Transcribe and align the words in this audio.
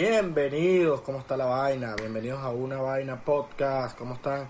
Bienvenidos, 0.00 1.00
¿cómo 1.00 1.18
está 1.18 1.36
la 1.36 1.46
vaina? 1.46 1.96
Bienvenidos 1.96 2.38
a 2.40 2.50
Una 2.50 2.80
Vaina 2.80 3.16
Podcast, 3.16 3.98
¿cómo 3.98 4.14
están? 4.14 4.48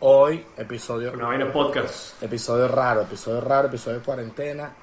Hoy, 0.00 0.44
episodio... 0.58 1.10
Una 1.14 1.28
Vaina 1.28 1.50
Podcast. 1.50 2.22
Episodio 2.22 2.68
raro, 2.68 3.00
episodio 3.00 3.40
raro, 3.40 3.68
episodio 3.68 4.00
de 4.00 4.04
cuarentena. 4.04 4.74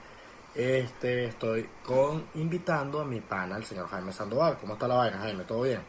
Este, 0.55 1.25
estoy 1.25 1.69
con 1.85 2.25
invitando 2.33 2.99
a 2.99 3.05
mi 3.05 3.21
pana, 3.21 3.57
el 3.57 3.63
señor 3.63 3.87
Jaime 3.89 4.11
Sandoval. 4.11 4.57
¿Cómo 4.59 4.73
está 4.73 4.87
la 4.87 4.95
vaina, 4.95 5.19
Jaime? 5.19 5.43
¿Todo 5.43 5.61
bien? 5.61 5.81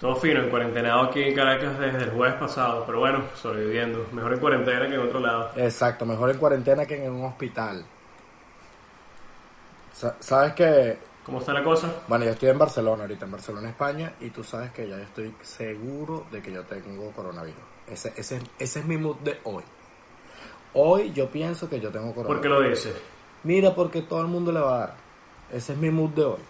Todo 0.00 0.16
fino, 0.16 0.40
en 0.40 0.48
cuarentenado 0.48 1.02
aquí 1.02 1.24
en 1.24 1.34
Caracas 1.34 1.78
desde 1.78 2.04
el 2.04 2.10
jueves 2.12 2.36
pasado, 2.36 2.84
pero 2.86 3.00
bueno, 3.00 3.22
sobreviviendo. 3.34 4.06
Mejor 4.12 4.32
en 4.32 4.40
cuarentena 4.40 4.88
que 4.88 4.94
en 4.94 5.00
otro 5.00 5.20
lado. 5.20 5.50
Exacto, 5.56 6.06
mejor 6.06 6.30
en 6.30 6.38
cuarentena 6.38 6.86
que 6.86 7.04
en 7.04 7.12
un 7.12 7.26
hospital. 7.26 7.84
Sa- 9.92 10.16
¿Sabes 10.20 10.54
que 10.54 11.15
¿Cómo 11.26 11.40
está 11.40 11.52
la 11.52 11.64
cosa? 11.64 11.92
Bueno, 12.06 12.24
yo 12.24 12.30
estoy 12.30 12.50
en 12.50 12.58
Barcelona 12.58 13.02
ahorita, 13.02 13.24
en 13.24 13.32
Barcelona, 13.32 13.68
España, 13.68 14.14
y 14.20 14.30
tú 14.30 14.44
sabes 14.44 14.70
que 14.70 14.88
ya 14.88 14.96
estoy 15.02 15.34
seguro 15.42 16.24
de 16.30 16.40
que 16.40 16.52
yo 16.52 16.62
tengo 16.62 17.10
coronavirus. 17.10 17.58
Ese, 17.88 18.12
ese, 18.16 18.40
ese 18.60 18.78
es 18.78 18.86
mi 18.86 18.96
mood 18.96 19.16
de 19.16 19.40
hoy. 19.42 19.64
Hoy 20.74 21.12
yo 21.12 21.28
pienso 21.28 21.68
que 21.68 21.80
yo 21.80 21.90
tengo 21.90 22.14
¿Por 22.14 22.26
coronavirus. 22.26 22.42
qué 22.42 22.48
lo 22.48 22.70
dices? 22.70 22.94
Mira, 23.42 23.74
porque 23.74 24.02
todo 24.02 24.20
el 24.20 24.28
mundo 24.28 24.52
le 24.52 24.60
va 24.60 24.76
a 24.76 24.78
dar. 24.78 24.94
Ese 25.52 25.72
es 25.72 25.78
mi 25.80 25.90
mood 25.90 26.10
de 26.10 26.24
hoy. 26.24 26.40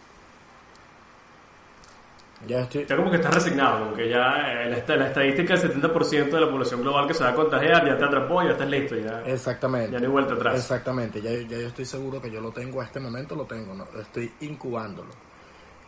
Ya 2.46 2.60
estoy... 2.60 2.84
Ya 2.84 2.96
como 2.96 3.10
que 3.10 3.16
estás 3.16 3.34
resignado, 3.34 3.84
como 3.84 3.96
que 3.96 4.10
ya 4.10 4.62
eh, 4.62 4.84
la, 4.86 4.96
la 4.96 5.06
estadística 5.06 5.56
del 5.56 5.82
70% 5.82 6.30
de 6.30 6.40
la 6.40 6.50
población 6.50 6.82
global 6.82 7.06
que 7.06 7.14
se 7.14 7.24
va 7.24 7.30
a 7.30 7.34
contagiar 7.34 7.86
ya 7.86 7.96
te 7.96 8.04
atrapó, 8.04 8.42
ya 8.42 8.50
estás 8.50 8.68
listo, 8.68 8.96
ya, 8.96 9.22
Exactamente. 9.24 9.92
ya 9.92 9.98
no 9.98 10.04
hay 10.04 10.10
vuelta 10.10 10.34
atrás. 10.34 10.56
Exactamente, 10.56 11.22
ya, 11.22 11.30
ya 11.30 11.58
yo 11.58 11.68
estoy 11.68 11.86
seguro 11.86 12.20
que 12.20 12.30
yo 12.30 12.40
lo 12.40 12.50
tengo 12.50 12.80
a 12.82 12.84
este 12.84 13.00
momento, 13.00 13.34
lo 13.34 13.44
tengo, 13.44 13.74
no, 13.74 13.86
estoy 13.98 14.30
incubándolo. 14.40 15.10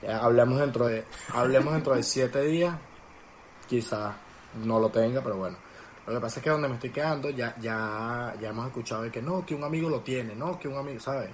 Ya 0.00 0.18
hablemos 0.18 0.58
dentro 0.58 0.86
de, 0.86 1.04
hablemos 1.34 1.74
dentro 1.74 1.94
de 1.94 2.02
siete 2.02 2.42
días, 2.42 2.74
quizás 3.68 4.14
no 4.64 4.80
lo 4.80 4.88
tenga, 4.88 5.20
pero 5.22 5.36
bueno. 5.36 5.56
Lo 6.06 6.14
que 6.14 6.20
pasa 6.20 6.40
es 6.40 6.44
que 6.44 6.48
donde 6.50 6.68
me 6.68 6.74
estoy 6.74 6.88
quedando 6.88 7.28
ya, 7.28 7.54
ya, 7.60 8.34
ya 8.40 8.48
hemos 8.48 8.66
escuchado 8.66 9.02
de 9.02 9.10
que 9.10 9.20
no, 9.20 9.44
que 9.44 9.54
un 9.54 9.64
amigo 9.64 9.90
lo 9.90 10.00
tiene, 10.00 10.34
no, 10.34 10.58
que 10.58 10.66
un 10.66 10.78
amigo, 10.78 10.98
¿sabes? 11.00 11.28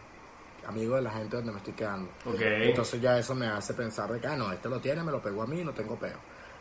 Amigo 0.66 0.96
de 0.96 1.02
la 1.02 1.10
gente 1.10 1.36
donde 1.36 1.52
me 1.52 1.58
estoy 1.58 1.74
quedando. 1.74 2.10
Ok. 2.26 2.40
Entonces 2.40 3.00
ya 3.00 3.18
eso 3.18 3.34
me 3.34 3.46
hace 3.46 3.74
pensar 3.74 4.10
de 4.10 4.20
que, 4.20 4.26
ah, 4.26 4.36
no, 4.36 4.52
este 4.52 4.68
lo 4.68 4.80
tiene, 4.80 5.02
me 5.02 5.12
lo 5.12 5.20
pegó 5.20 5.42
a 5.42 5.46
mí, 5.46 5.62
no 5.62 5.72
tengo 5.72 5.96
peo. 5.96 6.18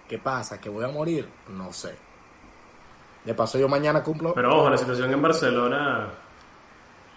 ¿Qué 0.07 0.19
pasa? 0.19 0.59
¿Que 0.59 0.69
voy 0.69 0.83
a 0.83 0.89
morir? 0.89 1.27
No 1.49 1.71
sé. 1.71 1.95
De 3.23 3.33
paso 3.33 3.57
yo 3.57 3.69
mañana 3.69 4.03
cumplo... 4.03 4.33
Pero 4.33 4.57
ojo, 4.57 4.69
la 4.69 4.77
situación 4.77 5.11
en 5.11 5.21
Barcelona... 5.21 6.09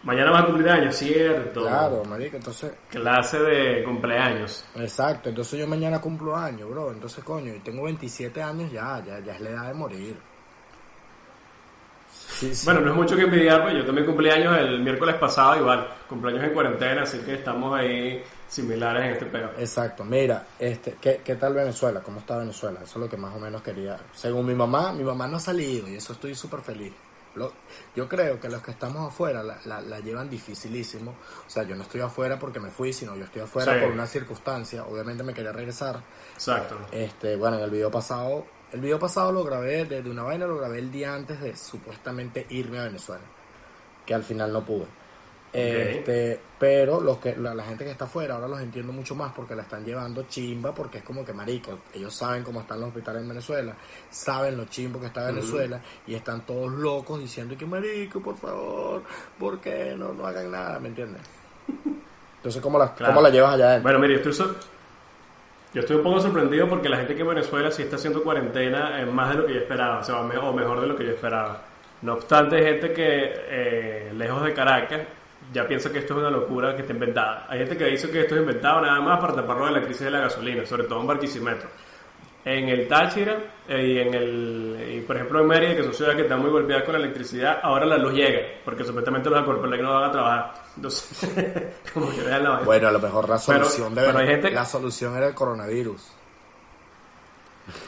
Mañana 0.05 0.31
vas 0.31 0.45
a 0.45 0.47
cumplir 0.47 0.69
años, 0.69 0.95
cierto. 0.95 1.63
Claro, 1.63 2.05
marico, 2.05 2.37
entonces... 2.37 2.73
Clase 2.89 3.41
de 3.41 3.83
cumpleaños. 3.83 4.65
Exacto, 4.77 5.31
entonces 5.31 5.59
yo 5.59 5.67
mañana 5.67 6.01
cumplo 6.01 6.37
años, 6.37 6.71
bro. 6.71 6.93
Entonces, 6.93 7.25
coño, 7.25 7.53
y 7.53 7.59
tengo 7.59 7.83
27 7.83 8.41
años 8.41 8.71
ya, 8.71 9.03
ya, 9.05 9.19
ya 9.19 9.35
es 9.35 9.41
la 9.41 9.51
edad 9.51 9.67
de 9.67 9.75
morir. 9.75 10.17
Sí, 12.39 12.55
sí. 12.55 12.65
Bueno, 12.67 12.81
no 12.81 12.91
es 12.91 12.97
mucho 12.97 13.17
que 13.17 13.23
envidiar, 13.23 13.63
pues 13.63 13.75
yo 13.77 13.85
también 13.87 14.07
cumplí 14.07 14.29
años 14.31 14.57
el 14.59 14.81
miércoles 14.81 15.15
pasado, 15.17 15.57
igual, 15.57 15.89
cumpleaños 16.09 16.45
en 16.45 16.51
cuarentena, 16.53 17.03
así 17.03 17.19
que 17.21 17.35
estamos 17.35 17.79
ahí 17.79 18.23
similares 18.49 19.05
en 19.05 19.11
este 19.13 19.27
peo. 19.27 19.51
Exacto, 19.59 20.05
mira, 20.05 20.47
este, 20.59 20.97
¿qué, 21.01 21.23
¿qué 21.25 21.37
tal 21.37 21.55
Venezuela? 21.55 22.01
¿Cómo 22.01 22.21
está 22.21 22.37
Venezuela? 22.37 22.81
Eso 22.83 22.99
es 22.99 23.05
lo 23.05 23.09
que 23.09 23.17
más 23.17 23.35
o 23.35 23.39
menos 23.39 23.63
quería. 23.63 23.97
Según 24.13 24.47
mi 24.47 24.55
mamá, 24.55 24.93
mi 24.93 25.03
mamá 25.03 25.27
no 25.27 25.39
ha 25.39 25.41
salido 25.41 25.89
y 25.89 25.95
eso 25.97 26.13
estoy 26.13 26.35
súper 26.35 26.61
feliz. 26.61 26.93
Lo- 27.37 27.53
yo 27.95 28.09
creo 28.09 28.41
que 28.41 28.49
los 28.49 28.63
que 28.63 28.71
estamos 28.71 29.07
afuera 29.09 29.43
la, 29.43 29.59
la, 29.67 29.81
la 29.83 30.01
llevan 30.01 30.29
dificilísimo. 30.31 31.11
O 31.47 31.51
sea, 31.51 31.65
yo 31.65 31.75
no 31.77 31.83
estoy 31.83 32.01
afuera 32.01 32.39
porque 32.39 32.61
me 32.61 32.71
fui, 32.71 32.93
sino 32.95 33.15
yo 33.17 33.25
estoy 33.25 33.43
afuera 33.43 33.75
Sí. 33.75 33.81
por 33.81 33.91
una 33.93 34.07
circunstancia. 34.07 34.85
Obviamente 34.85 35.23
me 35.23 35.35
quería 35.35 35.53
regresar. 35.53 36.01
Exacto. 36.35 36.79
Este, 36.93 37.37
bueno, 37.37 37.59
en 37.59 37.65
el 37.65 37.71
video 37.71 37.91
pasado, 37.91 38.47
el 38.73 38.81
video 38.81 38.99
pasado 38.99 39.33
lo 39.33 39.45
grabé 39.45 39.85
desde 39.85 40.11
una 40.11 40.23
vaina, 40.23 40.47
lo 40.47 40.59
grabé 40.59 40.79
el 40.79 40.91
día 40.91 41.15
antes 41.15 41.41
de 41.41 41.57
supuestamente 41.57 42.47
irme 42.51 42.79
a 42.79 42.85
Venezuela, 42.85 43.25
que 44.05 44.15
al 44.15 44.25
final 44.25 44.53
no 44.53 44.65
pude. 44.65 44.87
Este, 45.53 46.39
pero 46.59 47.01
los 47.01 47.17
que 47.17 47.35
la, 47.37 47.55
la 47.55 47.65
gente 47.65 47.85
que 47.85 47.91
está 47.91 48.05
afuera 48.05 48.35
ahora 48.35 48.47
los 48.49 48.61
entiendo 48.61 48.93
mucho 48.93 49.15
más 49.15 49.33
porque 49.33 49.55
la 49.55 49.63
están 49.63 49.87
llevando 49.87 50.25
chimba 50.29 50.75
porque 50.75 50.99
es 50.99 51.05
como 51.05 51.25
que 51.25 51.33
marico, 51.33 51.79
ellos 51.95 52.15
saben 52.15 52.43
cómo 52.43 52.61
están 52.61 52.81
los 52.81 52.89
hospitales 52.89 53.23
en 53.23 53.29
Venezuela, 53.29 53.75
saben 54.11 54.57
lo 54.59 54.67
chimbo 54.67 55.01
que 55.01 55.07
está 55.07 55.27
Venezuela 55.29 55.81
y 56.07 56.15
están 56.15 56.45
todos 56.45 56.71
locos 56.73 57.21
diciendo 57.21 57.57
que 57.57 57.65
marico, 57.65 58.21
por 58.21 58.37
favor, 58.37 59.03
¿por 59.39 59.59
qué 59.61 59.95
no 59.97 60.13
no 60.13 60.27
hagan 60.27 60.51
nada, 60.51 60.79
¿me 60.79 60.89
entiendes? 60.89 61.23
Entonces, 62.37 62.61
¿cómo 62.61 62.79
la, 62.79 62.93
Claro. 62.95 63.15
cómo 63.15 63.23
la 63.27 63.31
llevas 63.31 63.55
allá 63.55 63.67
adentro? 63.71 63.83
Bueno, 63.85 63.99
mire, 63.99 64.23
yo 64.23 64.31
estoy, 64.31 64.49
yo 65.77 65.81
estoy 65.81 65.97
un 65.97 66.03
poco 66.03 66.21
sorprendido 66.21 66.67
porque 66.71 66.89
la 66.89 66.97
gente 66.97 67.15
que 67.15 67.21
en 67.21 67.29
Venezuela 67.29 67.71
sí 67.71 67.83
está 67.83 67.97
haciendo 67.97 68.23
cuarentena 68.23 68.99
es 68.99 69.07
más 69.13 69.29
de 69.29 69.35
lo 69.37 69.47
que 69.47 69.53
yo 69.53 69.61
esperaba, 69.61 69.99
o 69.99 70.03
sea, 70.03 70.21
o 70.21 70.25
me- 70.25 70.39
o 70.39 70.51
mejor 70.51 70.81
de 70.81 70.87
lo 70.87 70.97
que 70.97 71.05
yo 71.05 71.11
esperaba. 71.11 71.61
No 72.01 72.15
obstante, 72.15 72.57
gente 72.63 72.95
que, 72.95 73.35
eh, 73.37 74.13
lejos 74.17 74.43
de 74.43 74.55
Caracas, 74.55 75.03
ya 75.53 75.67
piensa 75.69 75.93
que 75.93 75.99
esto 75.99 76.15
es 76.15 76.21
una 76.21 76.31
locura 76.31 76.75
que 76.75 76.81
está 76.81 76.95
inventada. 76.95 77.45
Hay 77.51 77.59
gente 77.59 77.77
que 77.77 77.85
dice 77.85 78.11
que 78.11 78.21
esto 78.23 78.35
es 78.37 78.41
inventado 78.41 78.81
nada 78.81 78.99
más 79.03 79.21
para 79.21 79.35
taparlo 79.35 79.67
de 79.67 79.73
la 79.73 79.83
crisis 79.83 80.07
de 80.07 80.11
la 80.13 80.21
gasolina, 80.21 80.65
sobre 80.65 80.85
todo 80.85 80.99
en 81.03 81.07
Barquisimeto. 81.09 81.67
En 82.47 82.69
el 82.69 82.87
Táchira 82.87 83.39
eh, 83.69 83.85
y 83.87 83.99
en 83.99 84.15
el 84.15 84.93
y 84.99 85.01
por 85.01 85.17
ejemplo 85.17 85.41
en 85.41 85.49
Mérida, 85.49 85.75
que 85.75 85.83
son 85.83 85.93
ciudades 85.93 86.17
que 86.17 86.23
están 86.23 86.41
muy 86.41 86.49
golpeadas 86.51 86.85
con 86.85 86.93
la 86.95 87.01
electricidad, 87.01 87.59
ahora 87.61 87.85
la 87.87 87.99
luz 87.99 88.15
llega, 88.15 88.39
porque 88.65 88.85
supuestamente 88.85 89.29
los 89.29 89.41
acorpales 89.41 89.83
no 89.83 89.93
van 89.93 90.05
a 90.05 90.13
trabajar. 90.13 90.55
Entonces, 90.77 91.27
como 91.93 92.09
que 92.15 92.23
vean 92.23 92.45
la 92.45 92.51
vaina. 92.51 92.65
Bueno, 92.65 92.89
a 92.89 92.93
lo 92.93 93.01
mejor 93.01 93.29
la 93.29 93.41
Pero- 93.45 93.65
solución 93.65 93.95
de 93.97 94.03
pero 94.03 94.19
hay 94.19 94.27
Vene- 94.27 94.33
gente- 94.43 94.51
la 94.53 94.65
solución 94.65 95.17
era 95.17 95.27
el 95.27 95.35
coronavirus. 95.35 96.07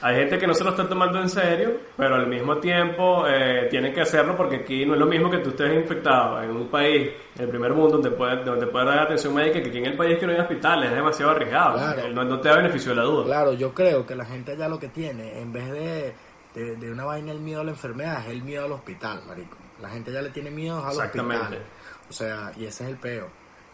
Hay 0.02 0.16
gente 0.16 0.38
que 0.38 0.46
no 0.46 0.54
se 0.54 0.64
lo 0.64 0.70
está 0.70 0.88
tomando 0.88 1.20
en 1.20 1.28
serio, 1.28 1.78
pero 1.96 2.16
al 2.16 2.26
mismo 2.26 2.58
tiempo 2.58 3.26
eh, 3.28 3.68
tienen 3.70 3.92
que 3.92 4.00
hacerlo 4.00 4.36
porque 4.36 4.56
aquí 4.56 4.84
no 4.84 4.94
es 4.94 5.00
lo 5.00 5.06
mismo 5.06 5.30
que 5.30 5.38
tú 5.38 5.50
estés 5.50 5.72
infectado 5.74 6.42
en 6.42 6.50
un 6.50 6.68
país, 6.68 7.10
en 7.36 7.42
el 7.42 7.48
primer 7.48 7.72
mundo, 7.72 7.92
donde 7.98 8.10
puedes, 8.10 8.44
donde 8.44 8.66
puedes 8.66 8.88
dar 8.88 8.98
atención 9.00 9.34
médica, 9.34 9.62
que 9.62 9.68
aquí 9.68 9.78
en 9.78 9.86
el 9.86 9.96
país 9.96 10.18
que 10.18 10.26
no 10.26 10.32
hay 10.32 10.40
hospitales, 10.40 10.90
es 10.90 10.96
demasiado 10.96 11.30
arriesgado. 11.32 11.74
Claro. 11.78 12.08
No, 12.12 12.24
no 12.24 12.40
te 12.40 12.48
da 12.48 12.56
beneficio 12.56 12.90
de 12.90 12.96
la 12.96 13.02
duda. 13.02 13.24
Claro, 13.26 13.52
yo 13.52 13.72
creo 13.72 14.04
que 14.04 14.14
la 14.16 14.24
gente 14.24 14.52
allá 14.52 14.68
lo 14.68 14.78
que 14.80 14.88
tiene, 14.88 15.40
en 15.40 15.52
vez 15.52 15.70
de, 15.70 16.14
de, 16.54 16.76
de 16.76 16.90
una 16.90 17.04
vaina 17.04 17.30
el 17.32 17.40
miedo 17.40 17.60
a 17.60 17.64
la 17.64 17.70
enfermedad, 17.70 18.20
es 18.24 18.32
el 18.32 18.42
miedo 18.42 18.64
al 18.64 18.72
hospital, 18.72 19.20
marico. 19.28 19.56
La 19.80 19.90
gente 19.90 20.10
ya 20.12 20.22
le 20.22 20.30
tiene 20.30 20.50
miedo 20.50 20.82
al 20.84 20.90
Exactamente. 20.90 21.42
hospital. 21.44 21.62
O 22.10 22.12
sea, 22.12 22.52
y 22.56 22.64
ese 22.64 22.84
es 22.84 22.90
el 22.90 22.96
peo. 22.96 23.28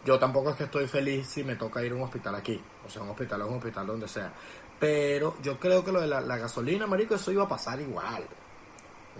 Yo 0.05 0.19
tampoco 0.19 0.51
es 0.51 0.55
que 0.55 0.65
estoy 0.65 0.87
feliz 0.87 1.27
si 1.27 1.43
me 1.43 1.55
toca 1.55 1.83
ir 1.83 1.91
a 1.91 1.95
un 1.95 2.03
hospital 2.03 2.35
aquí. 2.35 2.61
O 2.85 2.89
sea, 2.89 3.01
un 3.01 3.09
hospital 3.09 3.41
es 3.41 3.47
un 3.47 3.55
hospital 3.57 3.87
donde 3.87 4.07
sea. 4.07 4.31
Pero 4.79 5.35
yo 5.41 5.59
creo 5.59 5.83
que 5.83 5.91
lo 5.91 5.99
de 6.01 6.07
la, 6.07 6.21
la 6.21 6.37
gasolina, 6.37 6.85
marico, 6.85 7.15
eso 7.15 7.31
iba 7.31 7.43
a 7.43 7.47
pasar 7.49 7.79
igual. 7.81 8.23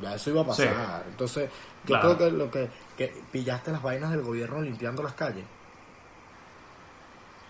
Ya 0.01 0.13
eso 0.13 0.29
iba 0.29 0.41
a 0.41 0.45
pasar. 0.45 0.67
Sí. 1.03 1.09
Entonces, 1.09 1.49
yo 1.85 1.87
Claro. 1.99 2.15
creo 2.15 2.17
que 2.31 2.37
lo 2.37 2.51
que, 2.51 2.69
que 2.97 3.13
pillaste 3.31 3.71
las 3.71 3.81
vainas 3.81 4.11
del 4.11 4.21
gobierno 4.21 4.61
limpiando 4.61 5.01
las 5.01 5.13
calles. 5.13 5.45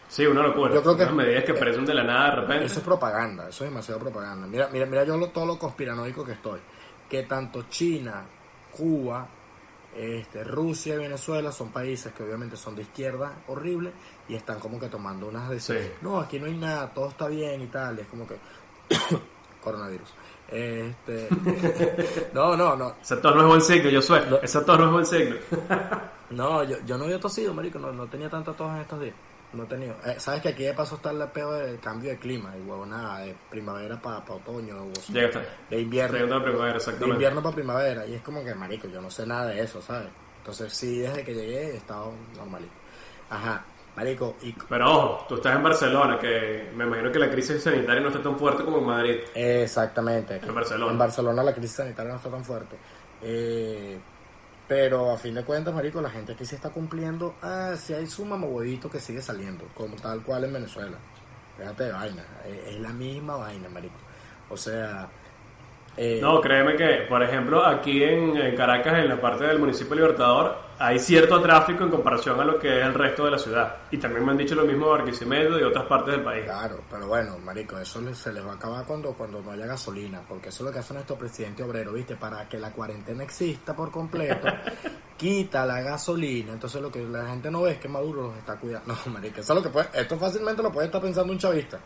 Sí, 0.07 0.25
una 0.25 0.43
locura. 0.43 0.73
Yo 0.75 0.81
creo 0.83 0.95
que- 0.95 1.03
Unas 1.03 1.15
medidas 1.15 1.43
que 1.43 1.51
aparecen 1.51 1.85
de 1.85 1.93
la 1.93 2.03
nada 2.03 2.29
de 2.29 2.35
repente. 2.41 2.65
Eso 2.65 2.79
es 2.79 2.85
propaganda, 2.85 3.49
eso 3.49 3.63
es 3.65 3.69
demasiado 3.71 3.99
propaganda. 3.99 4.47
Mira, 4.47 4.69
mira, 4.71 4.85
mira 4.85 5.03
yo 5.03 5.17
lo, 5.17 5.29
todo 5.29 5.45
lo 5.45 5.57
conspiranoico 5.59 6.23
que 6.23 6.33
estoy. 6.33 6.59
Que 7.09 7.23
tanto 7.23 7.63
China, 7.63 8.23
Cuba, 8.71 9.27
este, 9.95 10.43
Rusia 10.43 10.95
y 10.95 10.97
Venezuela 10.97 11.51
son 11.51 11.69
países 11.71 12.11
que 12.13 12.23
obviamente 12.23 12.57
son 12.57 12.75
de 12.75 12.81
izquierda 12.81 13.43
horrible 13.47 13.91
y 14.27 14.35
están 14.35 14.59
como 14.59 14.79
que 14.79 14.87
tomando 14.87 15.27
unas 15.27 15.49
decisiones. 15.49 15.87
Sí. 15.87 15.93
No, 16.01 16.19
aquí 16.19 16.39
no 16.39 16.47
hay 16.47 16.57
nada, 16.57 16.93
todo 16.93 17.09
está 17.09 17.27
bien 17.27 17.61
y 17.61 17.67
tal. 17.67 17.97
y 17.97 18.01
es 18.01 18.07
como 18.07 18.27
que 18.27 18.35
coronavirus. 19.63 20.13
Este, 20.47 21.29
no, 22.33 22.55
no, 22.55 22.75
no. 22.75 22.95
Ese 23.01 23.17
tos 23.17 23.35
no 23.35 23.41
es 23.41 23.47
buen 23.47 23.61
signo, 23.61 23.89
yo 23.89 24.01
soy. 24.01 24.21
No. 24.29 24.37
Ese 24.37 24.61
tos 24.61 24.77
no 24.77 24.85
es 24.85 24.91
buen 24.91 25.05
signo. 25.05 25.35
No, 26.27 26.63
yo, 26.63 26.77
yo 26.87 26.97
no 26.97 27.03
había 27.03 27.19
tosido, 27.19 27.53
marico, 27.53 27.77
no, 27.77 27.91
no 27.91 28.07
tenía 28.07 28.27
tanta 28.27 28.51
tos 28.51 28.67
en 28.71 28.81
estos 28.81 28.99
días. 28.99 29.13
No 29.55 29.63
he 29.63 29.67
tenido. 29.67 29.95
Eh, 30.05 30.15
Sabes 30.19 30.41
que 30.41 30.49
aquí 30.49 30.63
de 30.63 30.73
paso 30.73 30.95
está 30.95 31.11
el 31.11 31.27
peo 31.29 31.51
del 31.53 31.79
cambio 31.79 32.09
de 32.11 32.17
clima, 32.19 32.53
y 32.57 32.61
huevonada, 32.61 33.19
de 33.19 33.35
primavera 33.49 33.99
para 34.01 34.17
otoño, 34.19 34.75
o 34.83 34.91
Llega 35.13 35.27
hasta. 35.27 35.41
de 35.69 35.79
invierno. 35.81 36.13
Llegando 36.13 36.35
a 36.35 36.39
la 36.39 36.43
primavera, 36.45 36.71
de 36.73 36.77
exactamente. 36.77 37.13
invierno 37.13 37.41
para 37.43 37.55
primavera 37.55 38.05
y 38.05 38.13
es 38.15 38.21
como 38.21 38.43
que 38.43 38.53
marico 38.53 38.87
yo 38.87 39.01
no 39.01 39.09
sé 39.09 39.25
nada 39.25 39.47
de 39.47 39.61
eso 39.61 39.81
sabes 39.81 40.09
entonces 40.39 40.73
sí 40.73 40.99
desde 40.99 41.23
que 41.23 41.33
llegué 41.33 41.71
he 41.71 41.77
estado 41.77 42.11
normalito 42.35 42.73
ajá 43.29 43.63
marico 43.95 44.35
y 44.41 44.53
Pero 44.67 44.91
ojo, 44.91 45.25
tú 45.29 45.35
estás 45.35 45.55
en 45.55 45.63
Barcelona, 45.63 46.19
que 46.19 46.69
me 46.75 46.83
imagino 46.85 47.11
que 47.11 47.17
la 47.19 47.29
crisis 47.31 47.63
sanitaria 47.63 48.01
no 48.01 48.09
está 48.09 48.21
tan 48.21 48.37
fuerte 48.37 48.63
como 48.65 48.79
en 48.79 48.85
Madrid. 48.85 49.19
exactamente 49.33 50.35
En 50.43 50.53
Barcelona. 50.53 50.91
en 50.91 50.97
Barcelona 50.97 51.43
la 51.43 51.53
crisis 51.53 51.77
sanitaria 51.77 52.11
no 52.11 52.17
está 52.17 52.29
tan 52.29 52.43
fuerte 52.43 52.75
Eh, 53.21 53.97
pero 54.67 55.11
a 55.11 55.17
fin 55.17 55.35
de 55.35 55.43
cuentas 55.43 55.73
marico 55.73 56.01
la 56.01 56.09
gente 56.09 56.33
aquí 56.33 56.45
sí 56.45 56.55
está 56.55 56.69
cumpliendo 56.69 57.35
ah 57.41 57.75
si 57.77 57.93
hay 57.93 58.07
su 58.07 58.25
mamahuevito 58.25 58.89
que 58.89 58.99
sigue 58.99 59.21
saliendo 59.21 59.65
como 59.75 59.95
tal 59.95 60.23
cual 60.23 60.45
en 60.45 60.53
Venezuela. 60.53 60.97
Déjate 61.57 61.85
de 61.85 61.91
vaina 61.91 62.25
es, 62.45 62.73
es 62.73 62.79
la 62.79 62.89
misma 62.89 63.37
vaina 63.37 63.69
marico. 63.69 63.95
O 64.49 64.57
sea 64.57 65.09
Eh, 65.97 66.19
no, 66.21 66.41
créeme 66.41 66.75
que, 66.75 67.05
por 67.07 67.23
ejemplo, 67.23 67.65
aquí 67.65 68.03
en, 68.03 68.55
Caracas, 68.55 68.99
en 68.99 69.07
la 69.07 69.19
parte 69.19 69.45
del 69.45 69.59
municipio 69.59 69.95
Libertador, 69.95 70.57
hay 70.77 70.99
cierto 70.99 71.41
tráfico 71.41 71.83
en 71.83 71.89
comparación 71.89 72.39
a 72.39 72.43
lo 72.43 72.59
que 72.59 72.79
es 72.79 72.85
el 72.85 72.93
resto 72.93 73.25
de 73.25 73.31
la 73.31 73.39
ciudad. 73.39 73.75
Y 73.91 73.97
también 73.97 74.25
me 74.25 74.31
han 74.31 74.37
dicho 74.37 74.55
lo 74.55 74.65
mismo 74.65 74.85
de 74.85 74.91
Barquisimeto 74.91 75.59
y 75.59 75.63
otras 75.63 75.85
partes 75.85 76.13
del 76.13 76.23
país. 76.23 76.43
Claro, 76.43 76.81
pero 76.89 77.07
bueno, 77.07 77.37
marico, 77.39 77.77
eso 77.79 78.01
se 78.13 78.33
les 78.33 78.45
va 78.45 78.51
a 78.51 78.55
acabar 78.55 78.85
cuando, 78.85 79.13
cuando 79.13 79.41
no 79.41 79.51
haya 79.51 79.65
gasolina, 79.65 80.21
porque 80.27 80.49
eso 80.49 80.63
es 80.63 80.65
lo 80.67 80.73
que 80.73 80.79
hacen 80.79 80.97
estos 80.97 81.17
presidentes 81.17 81.65
obreros, 81.65 81.93
¿viste? 81.93 82.15
Para 82.15 82.47
que 82.49 82.57
la 82.57 82.71
cuarentena 82.71 83.23
exista 83.23 83.75
por 83.75 83.91
completo, 83.91 84.47
quita 85.17 85.65
la 85.65 85.81
gasolina. 85.81 86.53
Entonces 86.53 86.81
lo 86.81 86.91
que 86.91 87.03
la 87.03 87.27
gente 87.27 87.49
no 87.49 87.61
ve 87.61 87.71
es 87.71 87.79
que 87.79 87.87
Maduro 87.87 88.23
los 88.23 88.37
está 88.37 88.57
cuidando. 88.57 88.95
No, 89.05 89.13
marico, 89.13 89.41
eso 89.41 89.53
es 89.53 89.57
lo 89.57 89.63
que 89.63 89.69
puede, 89.69 89.89
esto 89.93 90.17
fácilmente 90.17 90.61
lo 90.61 90.71
puede 90.71 90.87
estar 90.87 91.01
pensando 91.01 91.31
un 91.31 91.39
chavista. 91.39 91.79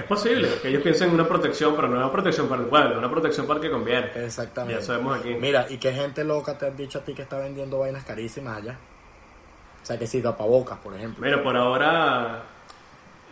Es 0.00 0.06
posible 0.06 0.48
que 0.62 0.68
ellos 0.68 0.82
piensen 0.82 1.08
en 1.08 1.14
una 1.14 1.28
protección, 1.28 1.76
pero 1.76 1.86
no 1.88 1.96
una 1.96 2.10
protección 2.10 2.48
para 2.48 2.62
el 2.62 2.68
pueblo, 2.68 2.98
una 2.98 3.10
protección 3.10 3.46
para 3.46 3.58
el 3.58 3.66
que 3.66 3.70
conviene. 3.70 4.10
Exactamente. 4.14 4.80
Ya 4.80 4.86
sabemos 4.86 5.18
aquí. 5.18 5.34
Mira, 5.34 5.66
¿y 5.68 5.76
qué 5.76 5.92
gente 5.92 6.24
loca 6.24 6.56
te 6.56 6.66
ha 6.66 6.70
dicho 6.70 6.98
a 6.98 7.04
ti 7.04 7.14
que 7.14 7.22
está 7.22 7.38
vendiendo 7.38 7.78
vainas 7.78 8.04
carísimas 8.04 8.56
allá? 8.56 8.78
O 9.82 9.86
sea, 9.86 9.98
que 9.98 10.06
si 10.06 10.22
tapabocas, 10.22 10.78
por 10.78 10.94
ejemplo. 10.94 11.22
Mira, 11.22 11.42
por 11.42 11.54
ahora, 11.54 12.42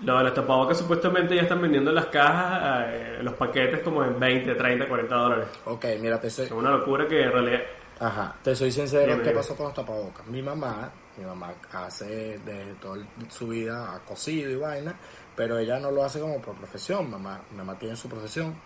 lo 0.02 0.18
de 0.18 0.24
las 0.24 0.34
tapabocas 0.34 0.76
supuestamente 0.76 1.34
ya 1.34 1.42
están 1.42 1.62
vendiendo 1.62 1.90
en 1.90 1.96
las 1.96 2.06
cajas, 2.06 2.86
eh, 2.88 3.18
los 3.22 3.34
paquetes 3.34 3.80
como 3.80 4.04
en 4.04 4.20
20, 4.20 4.54
30, 4.54 4.86
40 4.86 5.14
dólares. 5.14 5.48
Ok, 5.64 5.86
mira, 6.00 6.20
te 6.20 6.28
soy... 6.28 6.44
Es 6.46 6.52
una 6.52 6.70
locura 6.70 7.08
que 7.08 7.22
en 7.22 7.32
realidad... 7.32 7.60
Ajá, 8.00 8.36
te 8.42 8.54
soy 8.54 8.70
sincero, 8.70 9.20
¿qué 9.22 9.30
pasó 9.30 9.56
con 9.56 9.66
los 9.66 9.74
tapabocas? 9.74 10.24
Mi 10.26 10.40
mamá, 10.40 10.88
mi 11.16 11.24
mamá 11.24 11.52
hace 11.72 12.38
de 12.38 12.74
toda 12.80 13.04
su 13.28 13.48
vida 13.48 13.92
ha 13.94 13.98
cosido 14.00 14.50
y 14.50 14.56
vaina 14.56 14.94
pero 15.38 15.56
ella 15.56 15.78
no 15.78 15.92
lo 15.92 16.02
hace 16.02 16.18
como 16.18 16.42
por 16.42 16.56
profesión, 16.56 17.08
mamá, 17.08 17.40
mamá 17.56 17.78
tiene 17.78 17.94
su 17.94 18.08
profesión. 18.08 18.56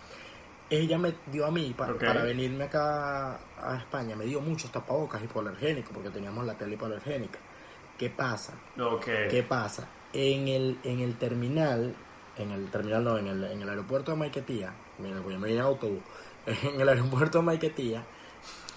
Ella 0.70 0.96
me 0.96 1.12
dio 1.26 1.44
a 1.44 1.50
mí, 1.50 1.74
para, 1.76 1.92
para 1.98 2.22
venirme 2.22 2.64
acá 2.64 3.38
a 3.58 3.76
España, 3.76 4.16
me 4.16 4.24
dio 4.24 4.40
muchos 4.40 4.72
tapabocas 4.72 5.22
hipoalergénicos, 5.22 5.92
porque 5.92 6.08
teníamos 6.08 6.46
la 6.46 6.54
tele 6.54 6.76
hipoalergénica. 6.76 7.38
¿Qué 7.98 8.08
pasa? 8.08 8.54
¿Qué 9.28 9.42
pasa? 9.42 9.86
En 10.14 10.48
el, 10.48 10.78
en 10.82 11.00
el 11.00 11.18
terminal, 11.18 11.94
en 12.38 12.52
el 12.52 12.70
terminal 12.70 13.04
no, 13.04 13.18
en 13.18 13.26
el, 13.26 13.44
en 13.44 13.60
el 13.60 13.68
aeropuerto 13.68 14.12
de 14.12 14.16
Maiquetía, 14.16 14.72
mira, 14.96 15.16
yo 15.16 15.38
me 15.38 15.48
vine 15.48 15.58
en 15.58 15.64
autobús, 15.66 16.00
en 16.46 16.80
el 16.80 16.88
aeropuerto 16.88 17.36
de 17.36 17.44
Maiquetía, 17.44 18.02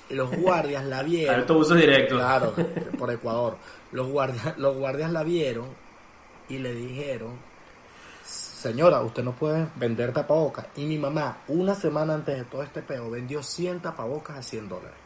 los 0.10 0.36
guardias 0.36 0.84
la 0.84 1.02
vieron. 1.02 1.36
Autobuses 1.40 1.78
directos. 1.78 2.18
Claro, 2.18 2.54
por 3.00 3.10
Ecuador. 3.10 3.56
Los 3.94 4.10
guardias, 4.10 4.58
los 4.58 4.76
guardias 4.76 5.12
la 5.14 5.24
vieron 5.24 5.70
y 6.50 6.58
le 6.58 6.76
dijeron 6.76 7.55
señora, 8.56 9.02
usted 9.02 9.24
no 9.24 9.34
puede 9.34 9.68
vender 9.76 10.14
tapabocas. 10.14 10.68
Y 10.76 10.86
mi 10.86 10.98
mamá, 10.98 11.40
una 11.50 11.76
semana 11.76 12.14
antes 12.14 12.38
de 12.38 12.44
todo 12.46 12.64
este 12.64 12.82
peo, 12.82 13.10
vendió 13.10 13.44
100 13.44 13.82
tapabocas 13.82 14.38
a 14.38 14.42
100 14.42 14.70
dólares. 14.70 14.98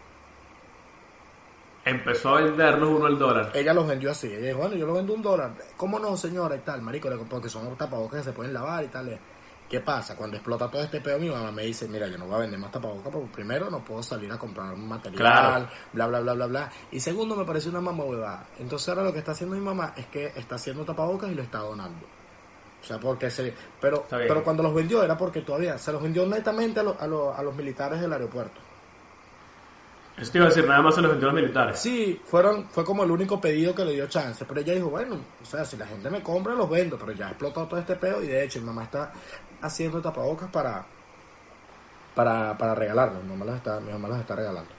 Empezó 1.84 2.36
a 2.36 2.42
venderlos 2.42 2.90
uno 2.90 3.06
al 3.08 3.18
dólar. 3.18 3.52
Ella 3.56 3.74
los 3.74 3.88
vendió 3.88 4.12
así. 4.12 4.28
Ella 4.28 4.48
dijo, 4.48 4.60
bueno, 4.60 4.76
yo 4.76 4.86
lo 4.86 4.94
vendo 4.94 5.14
un 5.14 5.22
dólar. 5.22 5.54
¿Cómo 5.76 5.98
no, 5.98 6.16
señora? 6.16 6.56
Y 6.56 6.60
tal, 6.60 6.82
marico, 6.82 7.10
porque 7.30 7.50
son 7.50 7.76
tapabocas 7.76 8.20
que 8.20 8.26
se 8.26 8.34
pueden 8.34 8.54
lavar 8.54 8.84
y 8.84 8.88
tal. 8.90 9.20
¿Qué 9.68 9.80
pasa? 9.80 10.16
Cuando 10.16 10.36
explota 10.36 10.70
todo 10.70 10.84
este 10.84 11.00
peo, 11.00 11.20
mi 11.20 11.30
mamá 11.30 11.52
me 11.52 11.64
dice, 11.64 11.88
mira, 11.88 12.08
yo 12.08 12.18
no 12.18 12.26
voy 12.26 12.36
a 12.36 12.40
vender 12.40 12.60
más 12.60 12.72
tapabocas 12.72 13.12
porque 13.12 13.28
primero 13.28 13.70
no 13.70 13.84
puedo 13.84 14.04
salir 14.04 14.32
a 14.32 14.38
comprar 14.38 14.74
un 14.74 14.88
material, 14.88 15.70
bla, 15.94 16.08
bla, 16.08 16.20
bla, 16.20 16.34
bla, 16.34 16.46
bla. 16.48 16.72
Y 16.92 17.00
segundo, 17.00 17.36
me 17.36 17.46
parece 17.46 17.70
una 17.70 17.82
mamá 17.82 18.04
huevada. 18.04 18.48
Entonces 18.60 18.90
ahora 18.90 19.04
lo 19.04 19.14
que 19.14 19.20
está 19.20 19.32
haciendo 19.32 19.56
mi 19.56 19.62
mamá 19.62 19.94
es 19.96 20.08
que 20.08 20.28
está 20.36 20.56
haciendo 20.56 20.84
tapabocas 20.86 21.32
y 21.32 21.36
lo 21.36 21.44
está 21.44 21.60
donando. 21.60 22.19
O 22.82 22.86
sea, 22.86 23.00
porque 23.00 23.30
se... 23.30 23.54
Pero, 23.80 24.06
pero 24.10 24.44
cuando 24.44 24.64
los 24.64 24.74
vendió 24.74 25.04
era 25.04 25.18
porque 25.18 25.42
todavía 25.42 25.78
se 25.78 25.92
los 25.92 26.02
vendió 26.02 26.26
netamente 26.26 26.80
a, 26.80 26.84
a, 26.84 27.04
a 27.04 27.44
los 27.44 27.56
militares 27.56 28.00
del 28.00 28.14
aeropuerto. 28.14 28.62
Eso 30.18 30.32
te 30.34 30.38
iba 30.38 30.48
a 30.48 30.50
decir, 30.50 30.68
nada 30.68 30.82
más 30.82 30.96
se 30.96 31.02
los 31.02 31.12
vendió 31.12 31.30
a 31.30 31.32
los 31.32 31.42
militares. 31.42 31.80
Sí, 31.80 32.22
fueron, 32.26 32.68
fue 32.70 32.84
como 32.84 33.04
el 33.04 33.12
único 33.12 33.40
pedido 33.40 33.74
que 33.74 33.86
le 33.86 33.94
dio 33.94 34.08
chance. 34.08 34.44
Pero 34.46 34.60
ella 34.60 34.74
dijo, 34.74 34.90
bueno, 34.90 35.18
o 35.42 35.46
sea, 35.46 35.64
si 35.64 35.78
la 35.78 35.88
gente 35.88 36.10
me 36.10 36.22
compra, 36.22 36.54
los 36.56 36.70
vendo. 36.70 36.98
Pero 36.98 37.14
ya 37.14 37.28
ha 37.28 37.30
explotado 37.30 37.68
todo 37.68 37.80
este 37.80 37.96
pedo 37.96 38.22
y 38.22 38.28
de 38.28 38.44
hecho 38.44 38.60
mi 38.60 38.66
mamá 38.66 38.84
está 38.84 39.14
haciendo 39.62 40.02
tapabocas 40.02 40.50
para, 40.50 40.86
para, 42.16 42.58
para 42.58 42.76
regalarlos. 42.76 43.24
Mi 43.24 43.36
mamá 43.36 43.56
está, 43.56 43.80
mi 43.80 43.92
mamá 43.92 44.10
los 44.10 44.20
está 44.20 44.36
regalando. 44.36 44.79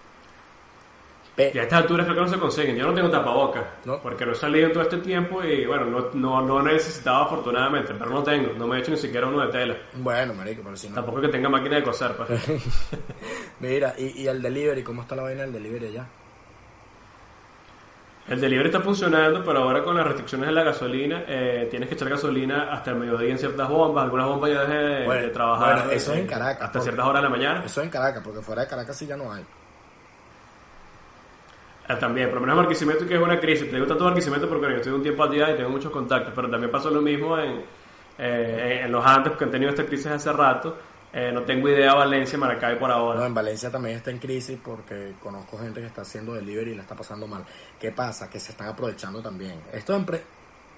Y 1.55 1.59
a 1.59 1.63
estas 1.63 1.83
alturas 1.83 2.07
creo 2.07 2.17
que 2.17 2.23
no 2.23 2.29
se 2.29 2.39
consiguen. 2.39 2.77
Yo 2.77 2.87
no 2.87 2.95
tengo 2.95 3.11
tapabocas, 3.11 3.65
porque 4.03 4.27
no 4.27 4.33
he 4.33 4.35
salido 4.35 4.67
en 4.67 4.73
todo 4.73 4.83
este 4.83 4.99
tiempo 4.99 5.43
y 5.43 5.67
bueno, 5.67 5.87
no, 5.87 6.11
no, 6.15 6.43
no 6.43 6.63
necesitaba 6.63 7.25
afortunadamente, 7.25 7.95
pero 7.95 8.11
no 8.11 8.23
tengo. 8.23 8.53
No 8.55 8.67
me 8.67 8.77
he 8.77 8.81
hecho 8.81 8.91
ni 8.91 8.97
siquiera 8.97 9.27
uno 9.27 9.47
de 9.47 9.53
tela. 9.53 9.77
Bueno, 9.95 10.35
marico, 10.35 10.63
pero 10.65 10.77
si 10.77 10.89
no. 10.89 10.97
Tampoco 10.97 11.19
es 11.19 11.27
que 11.27 11.33
tenga 11.33 11.49
máquina 11.49 11.77
de 11.77 11.83
coser, 11.83 12.13
pues. 12.17 12.29
Mira, 13.61 13.95
y, 13.97 14.23
y 14.23 14.27
el 14.27 14.43
delivery, 14.43 14.83
¿cómo 14.83 15.03
está 15.03 15.17
la 15.17 15.23
vaina 15.23 15.43
del 15.43 15.53
delivery 15.53 15.87
allá? 15.87 16.07
El 18.31 18.41
delivery 18.41 18.69
está 18.69 18.81
funcionando, 18.81 19.43
pero 19.45 19.59
ahora 19.65 19.83
con 19.83 19.97
las 19.97 20.07
restricciones 20.07 20.49
de 20.49 20.53
la 20.53 20.63
gasolina, 20.63 21.25
eh, 21.27 21.67
tienes 21.69 21.89
que 21.89 21.97
echar 21.97 22.09
gasolina 22.09 22.73
hasta 22.73 22.93
el 22.93 22.97
mediodía 22.99 23.31
en 23.31 23.39
ciertas 23.39 23.69
bombas. 23.69 24.05
Algunas 24.05 24.27
bombas 24.29 24.51
ya 24.53 24.61
dejan 24.61 25.23
de, 25.23 25.29
trabajar. 25.31 25.75
Bueno, 25.79 25.91
eso 25.91 26.13
es 26.13 26.19
en 26.21 26.27
Caracas. 26.29 26.63
Hasta 26.63 26.81
ciertas 26.81 27.07
horas 27.07 27.23
de 27.23 27.29
la 27.29 27.37
mañana. 27.37 27.65
Eso 27.65 27.81
es 27.81 27.85
en 27.87 27.91
Caracas, 27.91 28.23
porque 28.23 28.41
fuera 28.41 28.63
de 28.63 28.69
Caracas 28.69 28.97
sí 28.97 29.07
ya 29.07 29.17
no 29.17 29.33
hay. 29.33 29.45
Ah, 31.91 31.99
también, 31.99 32.29
por 32.29 32.37
lo 32.37 32.43
menos 32.43 32.57
Barquisimeto 32.57 33.07
que 33.07 33.15
es 33.15 33.21
una 33.21 33.41
crisis. 33.41 33.69
Te 33.69 33.79
gusta 33.79 33.95
todo 33.95 34.07
Barquisimeto 34.07 34.49
porque 34.49 34.67
yo 34.67 34.77
estoy 34.77 34.93
un 34.93 35.03
tiempo 35.03 35.25
allá 35.25 35.51
y 35.51 35.57
tengo 35.57 35.71
muchos 35.71 35.91
contactos, 35.91 36.33
pero 36.35 36.49
también 36.49 36.71
pasó 36.71 36.89
lo 36.89 37.03
mismo 37.03 37.37
en, 37.37 37.65
eh, 38.19 38.83
en 38.85 38.93
los 38.93 39.05
antes 39.05 39.33
que 39.33 39.45
han 39.45 39.51
tenido 39.51 39.71
esta 39.71 39.85
crisis 39.85 40.07
hace 40.07 40.33
rato. 40.33 40.77
Eh, 41.13 41.33
no 41.33 41.43
tengo 41.43 41.69
idea 41.69 41.93
Valencia, 41.95 42.39
Maracay 42.39 42.79
por 42.79 42.93
ahora. 42.93 43.19
No, 43.19 43.27
en 43.27 43.35
Valencia 43.35 43.71
también 43.73 43.97
está 43.97 44.13
en 44.13 44.19
crisis 44.19 44.57
porque 44.63 45.15
conozco 45.21 45.59
gente 45.59 45.81
que 45.81 45.87
está 45.87 46.03
haciendo 46.03 46.35
delivery 46.35 46.71
y 46.71 46.75
la 46.77 46.83
está 46.83 46.95
pasando 46.95 47.27
mal. 47.27 47.45
¿Qué 47.81 47.91
pasa? 47.91 48.31
Que 48.31 48.39
se 48.39 48.53
están 48.53 48.69
aprovechando 48.69 49.21
también. 49.21 49.61
Esto 49.73 49.97
empre 49.97 50.23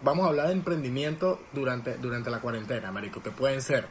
Vamos 0.02 0.26
a 0.26 0.30
hablar 0.30 0.48
de 0.48 0.54
emprendimiento 0.54 1.42
durante, 1.52 1.96
durante 1.98 2.28
la 2.28 2.40
cuarentena, 2.40 2.88
Américo, 2.88 3.22
que 3.22 3.30
pueden 3.30 3.62
ser 3.62 3.86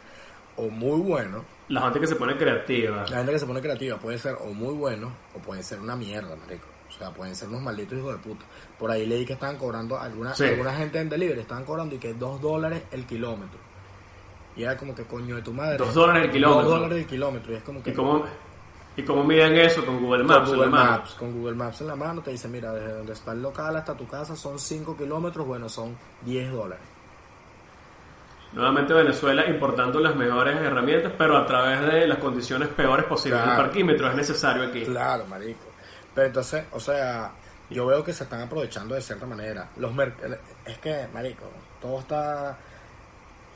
o 0.57 0.69
muy 0.69 1.00
buenos. 1.00 1.44
La 1.69 1.81
gente 1.83 2.01
que 2.01 2.07
se 2.07 2.15
pone 2.18 2.35
creativa. 2.35 3.06
La 3.07 3.18
gente 3.18 3.31
que 3.31 3.39
se 3.39 3.45
pone 3.45 3.62
creativa 3.62 3.97
puede 3.97 4.18
ser 4.18 4.35
o 4.41 4.47
muy 4.47 4.73
bueno 4.73 5.13
o 5.33 5.39
puede 5.39 5.63
ser 5.63 5.79
una 5.79 5.95
mierda, 5.95 6.35
Marico. 6.35 6.70
O 6.91 6.99
sea, 6.99 7.09
pueden 7.11 7.35
ser 7.35 7.47
unos 7.47 7.61
malditos 7.61 7.97
hijos 7.97 8.13
de 8.13 8.19
puta. 8.19 8.45
Por 8.77 8.91
ahí 8.91 9.05
leí 9.05 9.25
que 9.25 9.33
estaban 9.33 9.57
cobrando, 9.57 9.97
alguna, 9.97 10.33
alguna 10.33 10.73
gente 10.75 10.99
en 10.99 11.09
delivery 11.09 11.39
estaban 11.39 11.63
cobrando 11.63 11.95
y 11.95 11.97
que 11.97 12.13
dos 12.13 12.41
dólares 12.41 12.83
el 12.91 13.05
kilómetro. 13.05 13.59
Y 14.55 14.63
era 14.63 14.75
como 14.75 14.93
que 14.93 15.05
coño 15.05 15.38
de 15.38 15.41
tu 15.41 15.53
madre. 15.53 15.77
Dos 15.77 15.93
dólares 15.93 16.25
el 16.25 16.31
kilómetro. 16.31 16.63
Dos 16.63 16.79
dólares 16.79 16.97
el 16.99 17.05
kilómetro. 17.05 17.53
Y 17.53 17.55
es 17.55 17.63
como 17.63 17.81
que. 17.81 17.91
¿Y 17.91 17.93
cómo, 17.93 18.25
¿Y 18.97 19.03
cómo 19.03 19.23
miden 19.23 19.55
eso 19.55 19.85
con 19.85 20.01
Google 20.01 20.23
Maps? 20.25 20.49
Con 20.49 20.57
Google 20.57 20.69
Maps, 20.69 21.13
con 21.13 21.31
Google 21.33 21.56
Maps 21.56 21.81
en 21.81 21.87
la 21.87 21.95
mano 21.95 22.21
te 22.21 22.31
dice, 22.31 22.47
mira, 22.49 22.73
desde 22.73 22.94
donde 22.94 23.13
está 23.13 23.31
el 23.31 23.42
local 23.42 23.75
hasta 23.77 23.95
tu 23.95 24.06
casa 24.06 24.35
son 24.35 24.59
5 24.59 24.97
kilómetros, 24.97 25.47
bueno, 25.47 25.69
son 25.69 25.95
10 26.25 26.51
dólares. 26.51 26.85
Nuevamente 28.51 28.94
Venezuela 28.94 29.49
importando 29.49 30.01
las 30.01 30.13
mejores 30.13 30.57
herramientas, 30.57 31.13
pero 31.18 31.37
a 31.37 31.45
través 31.45 31.81
de 31.89 32.06
las 32.06 32.18
condiciones 32.18 32.68
peores 32.68 33.06
posibles. 33.06 33.42
El 33.42 33.56
parquímetro 33.56 34.09
es 34.09 34.16
necesario 34.16 34.63
aquí. 34.63 34.83
Claro, 34.83 35.25
marico. 35.25 35.70
Pero 36.13 36.27
entonces, 36.27 36.63
o 36.71 36.80
sea, 36.80 37.31
yo 37.69 37.85
veo 37.85 38.03
que 38.03 38.13
se 38.13 38.23
están 38.23 38.41
aprovechando 38.41 38.95
de 38.95 39.01
cierta 39.01 39.25
manera. 39.25 39.69
Los 39.77 39.91
es 40.65 40.77
que, 40.80 41.07
marico, 41.13 41.45
todo 41.81 41.99
está... 41.99 42.57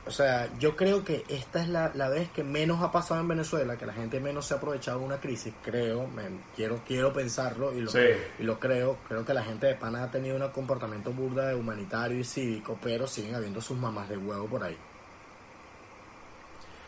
O 0.07 0.11
sea, 0.11 0.47
yo 0.59 0.75
creo 0.75 1.03
que 1.03 1.23
esta 1.29 1.63
es 1.63 1.67
la, 1.67 2.09
vez 2.09 2.29
que 2.29 2.43
menos 2.43 2.83
ha 2.83 2.91
pasado 2.91 3.19
en 3.19 3.27
Venezuela, 3.27 3.75
que 3.75 3.87
la 3.87 3.93
gente 3.93 4.19
menos 4.19 4.45
se 4.45 4.53
ha 4.53 4.57
aprovechado 4.57 4.99
de 4.99 5.05
una 5.05 5.17
crisis, 5.17 5.51
creo, 5.63 6.05
me, 6.05 6.23
quiero 6.55 6.79
quiero 6.85 7.11
pensarlo 7.11 7.73
y 7.73 7.81
lo, 7.81 7.91
y 8.37 8.43
lo 8.43 8.59
creo, 8.59 8.99
creo 9.07 9.25
que 9.25 9.33
la 9.33 9.43
gente 9.43 9.65
de 9.65 9.73
Pana 9.73 10.03
ha 10.03 10.11
tenido 10.11 10.35
un 10.35 10.47
comportamiento 10.51 11.11
burda 11.11 11.47
de 11.47 11.55
humanitario 11.55 12.19
y 12.19 12.23
cívico, 12.23 12.77
pero 12.83 13.07
siguen 13.07 13.33
habiendo 13.33 13.61
sus 13.61 13.77
mamás 13.77 14.07
de 14.07 14.17
huevo 14.17 14.45
por 14.45 14.63
ahí. 14.63 14.77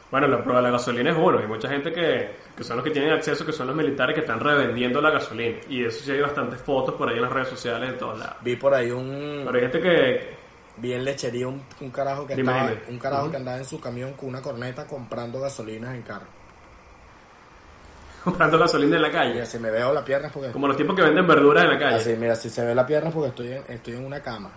Bueno, 0.09 0.27
la 0.27 0.41
prueba 0.41 0.61
de 0.61 0.67
la 0.67 0.71
gasolina 0.71 1.11
es 1.11 1.17
uno. 1.17 1.39
Hay 1.39 1.47
mucha 1.47 1.67
gente 1.67 1.91
que, 1.91 2.35
que 2.55 2.63
son 2.63 2.77
los 2.77 2.83
que 2.83 2.91
tienen 2.91 3.11
acceso, 3.11 3.45
que 3.45 3.51
son 3.51 3.67
los 3.67 3.75
militares 3.75 4.13
que 4.13 4.21
están 4.21 4.39
revendiendo 4.39 5.01
la 5.01 5.11
gasolina. 5.11 5.57
Y 5.67 5.83
eso 5.83 6.03
sí 6.03 6.11
hay 6.11 6.21
bastantes 6.21 6.61
fotos 6.61 6.95
por 6.95 7.09
ahí 7.09 7.15
en 7.17 7.23
las 7.23 7.31
redes 7.31 7.49
sociales 7.49 7.89
en 7.89 7.97
todos 7.97 8.17
lados. 8.17 8.37
Vi 8.41 8.55
por 8.55 8.73
ahí 8.73 8.89
un... 8.89 9.43
Pero 9.45 9.55
hay 9.55 9.61
gente 9.61 9.81
que... 9.81 10.37
Vi 10.77 10.93
en 10.93 11.03
lechería 11.03 11.47
un, 11.47 11.61
un 11.81 11.89
carajo 11.89 12.25
que 12.25 12.35
estaba, 12.35 12.71
un 12.87 12.99
carajo 12.99 13.31
que 13.31 13.37
andaba 13.37 13.57
en 13.57 13.65
su 13.65 13.81
camión 13.81 14.13
con 14.13 14.29
una 14.29 14.41
corneta 14.41 14.85
comprando 14.85 15.41
gasolinas 15.41 15.95
en 15.95 16.03
carro. 16.03 16.27
Comprando 18.23 18.59
gasolina 18.59 18.97
en 18.97 19.01
la 19.01 19.11
calle. 19.11 19.45
si 19.45 19.57
me 19.57 19.71
veo 19.71 19.91
la 19.93 20.05
pierna 20.05 20.29
porque... 20.31 20.51
Como 20.51 20.67
los 20.67 20.77
tipos 20.77 20.95
que 20.95 21.01
venden 21.01 21.25
verduras 21.25 21.63
en 21.63 21.71
la 21.71 21.79
calle. 21.79 21.95
Así, 21.95 22.15
mira, 22.15 22.35
si 22.35 22.49
se 22.49 22.63
ve 22.63 22.75
la 22.75 22.85
pierna 22.85 23.09
porque 23.09 23.29
estoy 23.29 23.51
en, 23.53 23.63
estoy 23.67 23.95
en 23.95 24.05
una 24.05 24.21
cama. 24.21 24.51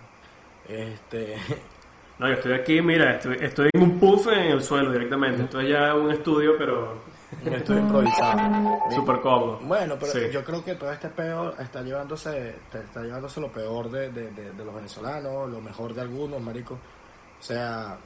Este... 0.68 1.36
No, 2.20 2.28
yo 2.28 2.34
estoy 2.34 2.52
aquí, 2.52 2.82
mira, 2.82 3.12
estoy, 3.12 3.38
estoy 3.40 3.70
en 3.72 3.82
un 3.82 3.98
puff 3.98 4.26
en 4.26 4.52
el 4.52 4.62
suelo 4.62 4.92
directamente. 4.92 5.44
Esto 5.44 5.58
es 5.58 5.70
ya 5.70 5.94
un 5.94 6.10
estudio, 6.10 6.52
pero... 6.58 6.98
Un 7.46 7.54
estudio 7.54 7.80
improvisado. 7.80 8.78
Súper 8.94 9.20
cómodo. 9.20 9.58
Bueno, 9.62 9.96
pero 9.98 10.28
yo 10.28 10.44
creo 10.44 10.62
que 10.62 10.74
todo 10.74 10.92
este 10.92 11.08
peor 11.08 11.54
está 11.58 11.80
llevándose, 11.80 12.56
está 12.74 13.00
llevándose 13.00 13.40
lo 13.40 13.48
peor 13.48 13.90
de, 13.90 14.10
de, 14.10 14.52
los 14.62 14.74
venezolanos, 14.74 15.48
lo 15.48 15.62
mejor 15.62 15.94
de 15.94 16.02
algunos, 16.02 16.42
marico. 16.42 16.74
O 16.74 17.42
sea, 17.42 17.96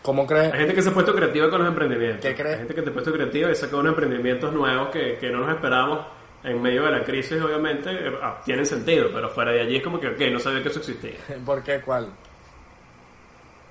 ¿Cómo 0.00 0.24
crees? 0.24 0.52
Hay 0.52 0.60
gente 0.60 0.74
que 0.74 0.82
se 0.82 0.90
ha 0.90 0.94
puesto 0.94 1.12
creativa 1.12 1.50
con 1.50 1.58
los 1.58 1.68
emprendimientos. 1.68 2.20
¿Qué 2.20 2.36
crees? 2.36 2.52
Hay 2.52 2.58
gente 2.58 2.74
que 2.76 2.82
se 2.82 2.90
ha 2.90 2.92
puesto 2.92 3.12
creativa 3.12 3.50
y 3.50 3.54
saca 3.56 3.76
unos 3.78 3.90
emprendimientos 3.90 4.52
nuevos 4.52 4.90
que, 4.90 5.18
que 5.18 5.28
no 5.28 5.40
nos 5.40 5.50
esperábamos 5.50 6.06
en 6.44 6.62
medio 6.62 6.84
de 6.84 6.92
la 6.92 7.02
crisis, 7.02 7.42
obviamente, 7.42 7.90
eh, 7.90 8.12
ah, 8.22 8.40
tienen 8.44 8.64
sentido, 8.64 9.10
pero 9.12 9.28
fuera 9.30 9.50
de 9.50 9.62
allí 9.62 9.76
es 9.78 9.82
como 9.82 9.98
que, 9.98 10.06
ok, 10.06 10.20
no 10.30 10.38
sabía 10.38 10.62
que 10.62 10.68
eso 10.68 10.78
existía. 10.78 11.14
¿Por 11.44 11.64
qué? 11.64 11.80
¿Cuál? 11.80 12.12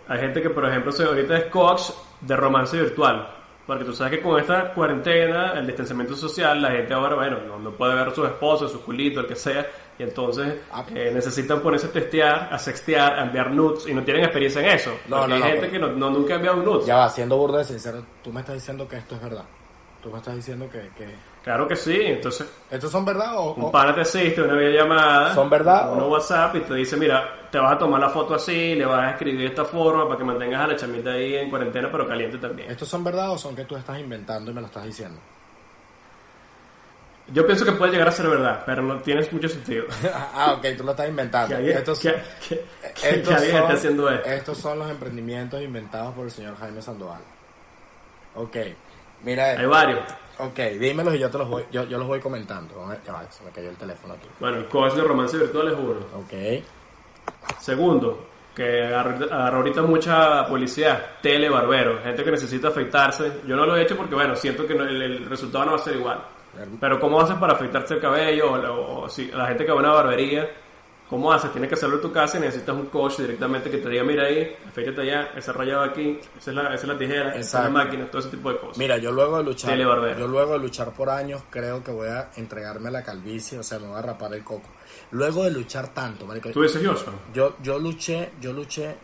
Hay 0.07 0.19
gente 0.19 0.41
que, 0.41 0.49
por 0.49 0.65
ejemplo, 0.67 0.91
ahorita 0.97 1.37
es 1.37 1.45
coach 1.45 1.89
de 2.21 2.35
romance 2.35 2.79
virtual. 2.79 3.31
Porque 3.65 3.83
tú 3.83 3.93
sabes 3.93 4.17
que 4.19 4.23
con 4.23 4.39
esta 4.39 4.71
cuarentena, 4.75 5.53
el 5.53 5.65
distanciamiento 5.65 6.15
social, 6.15 6.61
la 6.61 6.69
gente 6.69 6.93
ahora, 6.93 7.15
bueno, 7.15 7.39
no, 7.47 7.57
no 7.57 7.71
puede 7.71 7.95
ver 7.95 8.07
a 8.09 8.13
sus 8.13 8.27
esposos, 8.27 8.71
su 8.71 8.81
culito, 8.83 9.21
el 9.21 9.25
que 9.25 9.35
sea, 9.35 9.65
y 9.97 10.03
entonces 10.03 10.53
Ah. 10.71 10.85
eh, 10.93 11.09
necesitan 11.11 11.61
ponerse 11.61 11.87
a 11.87 11.91
testear, 11.91 12.49
a 12.51 12.59
sextear, 12.59 13.17
a 13.17 13.23
enviar 13.23 13.49
nudes, 13.49 13.87
y 13.87 13.93
no 13.95 14.03
tienen 14.03 14.23
experiencia 14.23 14.61
en 14.61 14.67
eso. 14.69 14.91
No, 15.07 15.17
Porque 15.21 15.29
no, 15.29 15.35
hay 15.35 15.39
no, 15.41 15.45
gente 15.47 15.59
pero- 15.61 15.71
que 15.71 15.79
no, 15.79 15.87
no- 15.93 16.11
nunca 16.11 16.33
ha 16.33 16.35
enviado 16.35 16.57
un 16.59 16.65
nudes. 16.65 16.85
Ya 16.85 16.97
va, 16.97 17.09
siendo 17.09 17.37
burda 17.37 17.57
de 17.57 17.63
sincero, 17.63 18.03
tú 18.23 18.31
me 18.31 18.41
estás 18.41 18.53
diciendo 18.53 18.87
que 18.87 18.97
esto 18.97 19.15
es 19.15 19.21
verdad. 19.23 19.45
Tú 20.03 20.11
me 20.11 20.19
estás 20.19 20.35
diciendo 20.35 20.69
que... 20.71 20.81
que... 20.95 21.15
Claro 21.45 21.67
que 21.67 21.75
sí, 21.75 21.95
entonces 22.01 22.47
¿Estos 22.71 22.91
son 22.91 23.05
verdad 23.05 23.37
o...? 23.37 23.53
un 23.53 23.71
pana 23.71 23.93
te 23.93 24.01
asiste, 24.01 24.41
una 24.41 24.55
videollamada, 24.55 25.35
¿Son 25.35 25.47
verdad 25.47 25.93
uno 25.93 26.07
o- 26.07 26.09
WhatsApp 26.13 26.55
y 26.55 26.61
te 26.61 26.73
dice, 26.73 26.97
mira, 26.97 27.47
te 27.51 27.59
vas 27.59 27.73
a 27.73 27.77
tomar 27.77 28.01
la 28.01 28.09
foto 28.09 28.33
así, 28.33 28.73
le 28.73 28.83
vas 28.83 28.99
a 29.03 29.11
escribir 29.11 29.41
de 29.41 29.45
esta 29.45 29.63
forma 29.63 30.07
para 30.07 30.17
que 30.17 30.23
mantengas 30.23 30.61
a 30.61 30.67
la 30.67 30.75
chamita 30.75 31.11
ahí 31.11 31.35
en 31.35 31.51
cuarentena, 31.51 31.89
pero 31.91 32.07
caliente 32.07 32.39
también. 32.39 32.71
¿Estos 32.71 32.89
son 32.89 33.03
verdad 33.03 33.29
o 33.29 33.37
son 33.37 33.55
que 33.55 33.63
tú 33.63 33.75
estás 33.75 33.99
inventando 33.99 34.49
y 34.49 34.55
me 34.55 34.61
lo 34.61 34.65
estás 34.65 34.85
diciendo? 34.85 35.19
Yo 37.27 37.45
pienso 37.45 37.63
que 37.63 37.73
puede 37.73 37.91
llegar 37.91 38.07
a 38.07 38.11
ser 38.11 38.27
verdad, 38.27 38.63
pero 38.65 38.81
no 38.81 38.97
tiene 39.01 39.27
mucho 39.31 39.47
sentido. 39.47 39.85
ah, 40.33 40.55
ok, 40.57 40.65
tú 40.75 40.83
lo 40.83 40.91
estás 40.91 41.07
inventando. 41.07 41.55
Alguien, 41.57 41.77
estos, 41.77 42.03
alguien 42.03 43.23
son, 43.23 43.35
esté 43.35 43.73
haciendo 43.73 44.09
esto. 44.09 44.29
estos 44.29 44.57
son 44.57 44.79
los 44.79 44.89
emprendimientos 44.89 45.61
inventados 45.61 46.15
por 46.15 46.25
el 46.25 46.31
señor 46.31 46.57
Jaime 46.57 46.81
Sandoval. 46.81 47.21
Ok, 48.33 48.57
mira 49.25 49.45
Hay 49.47 49.55
esto. 49.57 49.69
varios. 49.69 49.99
Ok, 50.37 50.57
dímelos 50.79 51.15
y 51.15 51.19
yo 51.19 51.29
te 51.29 51.37
los 51.37 51.49
voy, 51.49 51.63
yo, 51.71 51.83
yo 51.85 51.97
los 51.97 52.07
voy 52.07 52.19
comentando. 52.19 52.73
Ya 53.05 53.11
va, 53.13 53.29
se 53.31 53.43
me 53.43 53.51
cayó 53.51 53.69
el 53.69 53.75
teléfono 53.77 54.13
aquí. 54.13 54.27
Bueno, 54.39 54.57
el 54.57 54.65
coach 54.67 54.93
de 54.93 55.01
romance 55.03 55.37
virtual 55.37 55.67
es 55.69 55.73
uno. 55.73 55.99
Ok. 56.15 56.63
Segundo, 57.59 58.27
que 58.55 58.85
agarra 58.85 59.15
agarra 59.25 59.57
ahorita 59.57 59.81
mucha 59.81 60.45
publicidad, 60.47 61.01
telebarbero, 61.21 62.01
gente 62.03 62.23
que 62.23 62.31
necesita 62.31 62.67
afeitarse. 62.69 63.41
Yo 63.45 63.55
no 63.55 63.65
lo 63.65 63.75
he 63.75 63.83
hecho 63.83 63.95
porque, 63.97 64.15
bueno, 64.15 64.35
siento 64.35 64.65
que 64.67 64.75
no- 64.75 64.83
el, 64.83 65.01
el 65.01 65.25
resultado 65.25 65.65
no 65.65 65.71
va 65.71 65.77
a 65.77 65.81
ser 65.81 65.95
igual. 65.95 66.19
Pero 66.79 66.99
¿cómo 66.99 67.19
haces 67.19 67.35
para 67.37 67.53
afeitarse 67.53 67.95
el 67.95 67.99
cabello? 68.01 68.51
O, 68.53 68.55
o- 68.55 69.01
o 69.03 69.09
si 69.09 69.27
la 69.31 69.47
gente 69.47 69.65
que 69.65 69.71
va 69.71 69.77
a 69.77 69.79
una 69.81 69.91
barbería, 69.93 70.49
¿cómo 71.15 71.31
haces? 71.31 71.49
Tienes 71.53 71.69
que 71.69 71.75
hacerlo 71.75 71.95
en 71.95 72.01
tu 72.01 72.11
casa 72.11 72.37
y 72.37 72.41
necesitas 72.41 72.75
un 72.75 72.87
coach 72.87 73.19
directamente 73.19 73.71
que 73.71 73.77
te 73.77 73.87
diga, 73.87 74.03
mira 74.03 74.25
ahí, 74.25 74.53
afeítate 74.67 75.01
allá, 75.01 75.29
ese 75.33 75.53
rayado 75.53 75.83
aquí, 75.83 76.19
esa 76.37 76.51
es 76.51 76.55
la, 76.57 76.63
esa 76.73 76.75
es 76.75 76.87
la 76.89 76.97
tijera, 76.97 77.29
esa 77.35 77.59
es 77.59 77.63
la 77.63 77.69
máquina, 77.69 78.05
todo 78.11 78.19
ese 78.19 78.31
tipo 78.31 78.51
de 78.51 78.57
cosas. 78.57 78.77
Mira, 78.77 78.97
yo 78.97 79.13
luego 79.13 79.37
de 79.37 79.45
luchar, 79.45 79.77
yo 79.77 80.27
luego 80.27 80.51
de 80.51 80.59
luchar 80.59 80.91
por 80.91 81.09
años, 81.09 81.43
creo 81.49 81.81
que 81.81 81.91
voy 81.91 82.09
a 82.09 82.31
entregarme 82.35 82.89
a 82.89 82.91
la 82.91 83.01
calvicie, 83.01 83.57
o 83.57 83.63
sea, 83.63 83.79
me 83.79 83.87
voy 83.87 83.97
a 83.97 84.01
rapar 84.01 84.33
el 84.33 84.43
coco. 84.43 84.67
Luego 85.11 85.45
de 85.45 85.51
luchar 85.51 85.93
tanto, 85.93 86.25
marico, 86.25 86.51
¿Tú 86.51 86.63
dices 86.63 86.85
Joshua? 86.85 87.13
yo, 87.33 87.55
yo 87.63 87.79
luché, 87.79 88.33
yo 88.41 88.51
luché, 88.51 88.97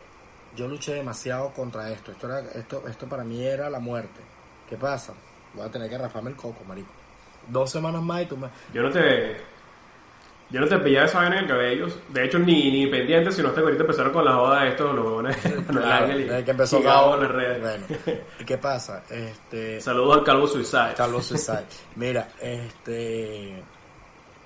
yo 0.54 0.68
luché 0.68 0.96
demasiado 0.96 1.52
contra 1.54 1.90
esto. 1.92 2.12
Esto 2.12 2.28
era, 2.28 2.42
esto, 2.56 2.84
esto 2.90 3.08
para 3.08 3.24
mí 3.24 3.42
era 3.42 3.70
la 3.70 3.80
muerte. 3.80 4.20
¿Qué 4.70 4.76
pasa? 4.76 5.14
Voy 5.54 5.66
a 5.66 5.72
tener 5.72 5.90
que 5.90 5.98
raparme 5.98 6.32
el 6.32 6.36
coco, 6.36 6.66
marico. 6.68 6.92
Dos 7.48 7.72
semanas 7.72 8.02
más 8.02 8.24
y 8.24 8.26
tú 8.26 8.36
me... 8.36 8.50
Yo 8.74 8.84
no 8.84 8.90
te. 8.90 9.38
Yo 10.52 10.60
no 10.60 10.68
te 10.68 10.78
pillaba 10.80 11.06
esa 11.06 11.20
vaina 11.20 11.38
en 11.38 11.44
el 11.44 11.50
cabello. 11.50 11.88
De 12.10 12.26
hecho, 12.26 12.38
ni, 12.40 12.70
ni 12.72 12.88
pendiente, 12.88 13.32
sino 13.32 13.48
hasta 13.48 13.62
que 13.62 13.66
ahorita 13.66 13.84
empezaron 13.84 14.12
con 14.12 14.26
la 14.26 14.34
joda 14.34 14.64
de 14.64 14.70
estos, 14.70 14.94
los 14.96 15.26
el 15.46 15.66
Claro, 15.66 16.20
y- 16.20 16.44
que 16.44 16.52
empezó 16.52 16.80
y 16.80 16.84
Gabo 16.84 17.12
Gabo, 17.12 17.16
en 17.16 17.22
las 17.24 17.32
redes. 17.32 17.62
Bueno, 17.62 17.86
¿y 18.40 18.44
qué 18.46 18.58
pasa? 18.58 19.04
Este, 19.10 19.80
Saludos 19.80 20.18
al 20.18 20.24
Calvo 20.26 20.48
Suicide. 20.48 20.94
Carlos 20.98 21.26
César. 21.28 21.64
Mira, 21.96 22.28
este. 22.42 23.60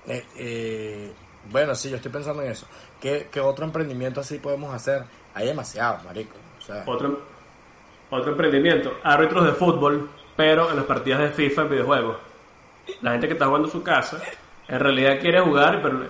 eh, 0.06 0.24
eh, 0.36 1.12
bueno, 1.50 1.74
sí, 1.74 1.90
yo 1.90 1.96
estoy 1.96 2.12
pensando 2.12 2.42
en 2.42 2.50
eso. 2.52 2.66
¿Qué, 3.00 3.28
qué 3.30 3.40
otro 3.40 3.64
emprendimiento 3.64 4.20
así 4.20 4.38
podemos 4.38 4.72
hacer? 4.74 5.02
Hay 5.34 5.46
demasiado, 5.46 5.98
marico. 6.04 6.36
O 6.58 6.62
sea, 6.62 6.82
Otro, 6.86 7.20
otro 8.10 8.30
emprendimiento. 8.30 8.94
Árbitros 9.02 9.44
de 9.44 9.52
fútbol, 9.52 10.08
pero 10.36 10.70
en 10.70 10.76
las 10.76 10.84
partidas 10.86 11.20
de 11.20 11.28
FIFA 11.30 11.62
en 11.62 11.70
videojuegos. 11.70 12.16
La 13.02 13.10
gente 13.12 13.26
que 13.26 13.32
está 13.32 13.46
jugando 13.46 13.66
en 13.68 13.72
su 13.72 13.82
casa, 13.82 14.20
en 14.68 14.80
realidad 14.80 15.18
quiere 15.20 15.40
jugar, 15.40 15.80
pero 15.82 16.04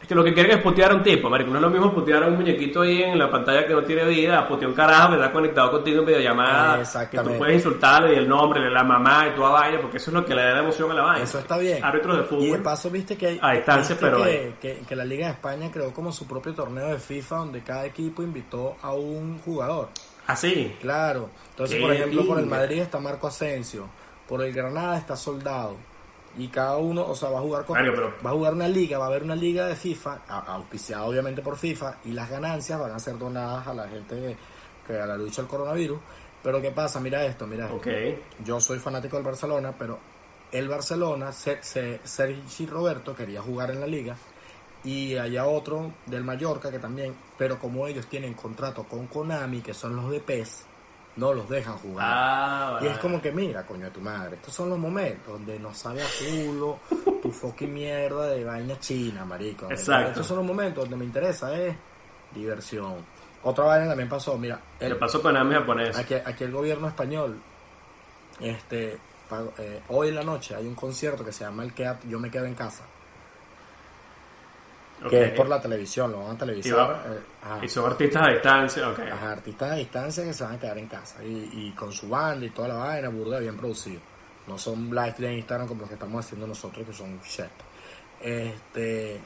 es 0.00 0.08
que 0.08 0.14
lo 0.14 0.24
que 0.24 0.32
quieren 0.32 0.56
es 0.56 0.62
putear 0.62 0.90
a 0.90 0.94
un 0.96 1.02
tipo, 1.02 1.28
marico. 1.28 1.50
No 1.50 1.58
es 1.58 1.62
lo 1.62 1.70
mismo 1.70 1.92
putear 1.92 2.24
a 2.24 2.26
un 2.26 2.36
muñequito 2.36 2.80
ahí 2.80 3.02
en 3.02 3.18
la 3.18 3.30
pantalla 3.30 3.66
que 3.66 3.74
no 3.74 3.82
tiene 3.82 4.04
vida, 4.06 4.38
a 4.40 4.48
putear 4.48 4.70
un 4.70 4.74
carajo 4.74 5.10
que 5.10 5.16
está 5.16 5.30
conectado 5.30 5.70
contigo 5.70 6.00
en 6.00 6.06
videollamada, 6.06 6.76
que 6.76 6.80
Exactamente. 6.82 7.32
tú 7.32 7.38
puedes 7.38 7.54
insultarle 7.56 8.14
y 8.14 8.16
el 8.16 8.28
nombre, 8.28 8.68
la 8.70 8.82
mamá 8.82 9.28
y 9.28 9.36
toda 9.36 9.50
vaina, 9.50 9.80
porque 9.80 9.98
eso 9.98 10.10
es 10.10 10.14
lo 10.14 10.24
que 10.24 10.34
le 10.34 10.42
da 10.42 10.58
emoción 10.58 10.90
a 10.90 10.94
la 10.94 11.02
vaina. 11.02 11.24
eso 11.24 11.38
está 11.38 11.58
bien. 11.58 11.84
Árbitros 11.84 12.16
de 12.16 12.22
fútbol. 12.24 12.42
Y 12.44 12.50
de 12.50 12.58
paso, 12.58 12.90
viste 12.90 13.16
que, 13.16 13.38
A 13.40 13.52
distancia, 13.52 13.94
viste 13.94 13.96
pero 14.10 14.24
que, 14.24 14.54
que, 14.60 14.82
que 14.88 14.96
la 14.96 15.04
Liga 15.04 15.26
de 15.26 15.32
España 15.32 15.70
creó 15.70 15.92
como 15.92 16.10
su 16.10 16.26
propio 16.26 16.54
torneo 16.54 16.88
de 16.88 16.98
FIFA 16.98 17.36
donde 17.36 17.60
cada 17.62 17.84
equipo 17.84 18.22
invitó 18.22 18.76
a 18.82 18.92
un 18.94 19.38
jugador. 19.38 19.90
Así. 20.26 20.76
Claro. 20.80 21.30
Entonces, 21.50 21.76
Qué 21.76 21.82
por 21.82 21.92
ejemplo, 21.92 22.26
por 22.26 22.38
el. 22.38 22.46
Madrid 22.46 22.80
está 22.80 22.98
Marco 22.98 23.26
Asensio, 23.26 23.86
por 24.28 24.42
el 24.42 24.52
Granada 24.52 24.96
está 24.96 25.14
Soldado. 25.14 25.76
Y 26.38 26.48
cada 26.48 26.76
uno, 26.76 27.04
o 27.06 27.14
sea, 27.14 27.28
va 27.30 27.38
a 27.40 27.42
jugar 27.42 27.64
con, 27.64 27.76
Mario, 27.76 27.92
pero- 27.94 28.14
va 28.24 28.30
a 28.30 28.32
jugar 28.34 28.54
una 28.54 28.68
liga, 28.68 28.98
va 28.98 29.06
a 29.06 29.08
haber 29.08 29.24
una 29.24 29.34
liga 29.34 29.66
de 29.66 29.74
FIFA, 29.76 30.20
auspiciada 30.28 31.04
obviamente 31.04 31.42
por 31.42 31.56
FIFA, 31.56 31.96
y 32.04 32.12
las 32.12 32.30
ganancias 32.30 32.78
van 32.78 32.92
a 32.92 32.98
ser 32.98 33.18
donadas 33.18 33.66
a 33.66 33.74
la 33.74 33.88
gente 33.88 34.14
que, 34.14 34.36
que 34.86 35.00
a 35.00 35.06
la 35.06 35.16
lucha 35.16 35.42
al 35.42 35.48
coronavirus. 35.48 35.98
Pero 36.42 36.62
¿qué 36.62 36.70
pasa? 36.70 37.00
Mira 37.00 37.24
esto, 37.26 37.46
mira 37.46 37.64
esto. 37.64 37.76
Yo 38.44 38.60
soy 38.60 38.78
fanático 38.78 39.16
del 39.16 39.24
Barcelona, 39.26 39.74
pero 39.78 39.98
el 40.52 40.68
Barcelona, 40.68 41.32
Se- 41.32 41.62
Se- 41.62 42.00
Sergi 42.04 42.66
Roberto 42.66 43.14
quería 43.14 43.42
jugar 43.42 43.70
en 43.72 43.80
la 43.80 43.86
liga 43.86 44.16
y 44.84 45.16
allá 45.16 45.46
otro 45.46 45.92
del 46.06 46.24
Mallorca 46.24 46.70
que 46.70 46.78
también, 46.78 47.14
pero 47.36 47.58
como 47.58 47.86
ellos 47.86 48.06
tienen 48.06 48.32
contrato 48.34 48.84
con 48.84 49.08
Konami, 49.08 49.60
que 49.60 49.74
son 49.74 49.94
los 49.96 50.10
de 50.10 50.20
PES, 50.20 50.64
no 51.20 51.34
los 51.34 51.48
dejan 51.48 51.76
jugar. 51.78 52.06
Ah, 52.08 52.78
Y 52.82 52.86
es 52.86 52.98
como 52.98 53.20
que, 53.20 53.30
mira, 53.30 53.64
coño 53.66 53.84
de 53.84 53.90
tu 53.90 54.00
madre, 54.00 54.36
estos 54.36 54.54
son 54.54 54.70
los 54.70 54.78
momentos 54.78 55.32
donde 55.34 55.58
no 55.58 55.72
sabe 55.74 56.02
a 56.02 56.06
culo 56.18 56.78
tu 57.22 57.30
fucking 57.40 57.72
mierda 57.72 58.28
de 58.28 58.42
vaina 58.44 58.78
china, 58.80 59.24
marico. 59.24 59.70
Exacto. 59.70 60.08
Estos 60.10 60.26
son 60.26 60.38
los 60.38 60.46
momentos 60.46 60.84
donde 60.84 60.96
me 60.96 61.04
interesa 61.04 61.54
es 61.54 61.76
diversión. 62.34 62.96
Otra 63.42 63.64
vaina 63.64 63.88
también 63.88 64.08
pasó, 64.08 64.36
mira, 64.38 64.58
el, 64.80 64.90
Le 64.90 64.94
pasó 64.96 65.20
con 65.22 65.36
Ami 65.36 65.54
japonés. 65.54 65.96
Aquí, 65.96 66.14
aquí 66.14 66.44
el 66.44 66.52
gobierno 66.52 66.88
español, 66.88 67.38
este, 68.40 68.98
eh, 69.58 69.80
hoy 69.88 70.08
en 70.08 70.14
la 70.14 70.22
noche 70.22 70.54
hay 70.54 70.66
un 70.66 70.74
concierto 70.74 71.24
que 71.24 71.32
se 71.32 71.44
llama 71.44 71.62
el 71.62 71.74
Quédate- 71.74 72.08
Yo 72.08 72.18
me 72.18 72.30
quedo 72.30 72.46
en 72.46 72.54
casa, 72.54 72.82
Que 75.08 75.24
es 75.26 75.30
por 75.32 75.48
la 75.48 75.60
televisión, 75.60 76.12
lo 76.12 76.18
van 76.24 76.36
a 76.36 76.38
televisar. 76.38 77.02
Y 77.06 77.62
eh, 77.62 77.64
Y 77.64 77.68
son 77.68 77.90
artistas 77.90 78.22
a 78.26 78.30
distancia, 78.32 78.88
ok. 78.90 78.98
ajá, 79.12 79.32
artistas 79.32 79.70
a 79.70 79.74
distancia 79.76 80.24
que 80.24 80.32
se 80.34 80.44
van 80.44 80.54
a 80.56 80.58
quedar 80.60 80.76
en 80.78 80.86
casa 80.88 81.24
y, 81.24 81.48
y 81.52 81.72
con 81.72 81.90
su 81.92 82.08
banda 82.08 82.44
y 82.44 82.50
toda 82.50 82.68
la 82.68 82.74
vaina, 82.74 83.08
burda 83.08 83.38
bien 83.38 83.56
producido. 83.56 84.00
No 84.46 84.58
son 84.58 84.90
live 84.90 85.14
de 85.18 85.34
Instagram 85.34 85.68
como 85.68 85.80
los 85.80 85.88
que 85.88 85.94
estamos 85.94 86.24
haciendo 86.24 86.46
nosotros 86.46 86.86
que 86.86 86.92
son 86.92 87.18
shit. 87.22 87.46
Este, 88.20 89.20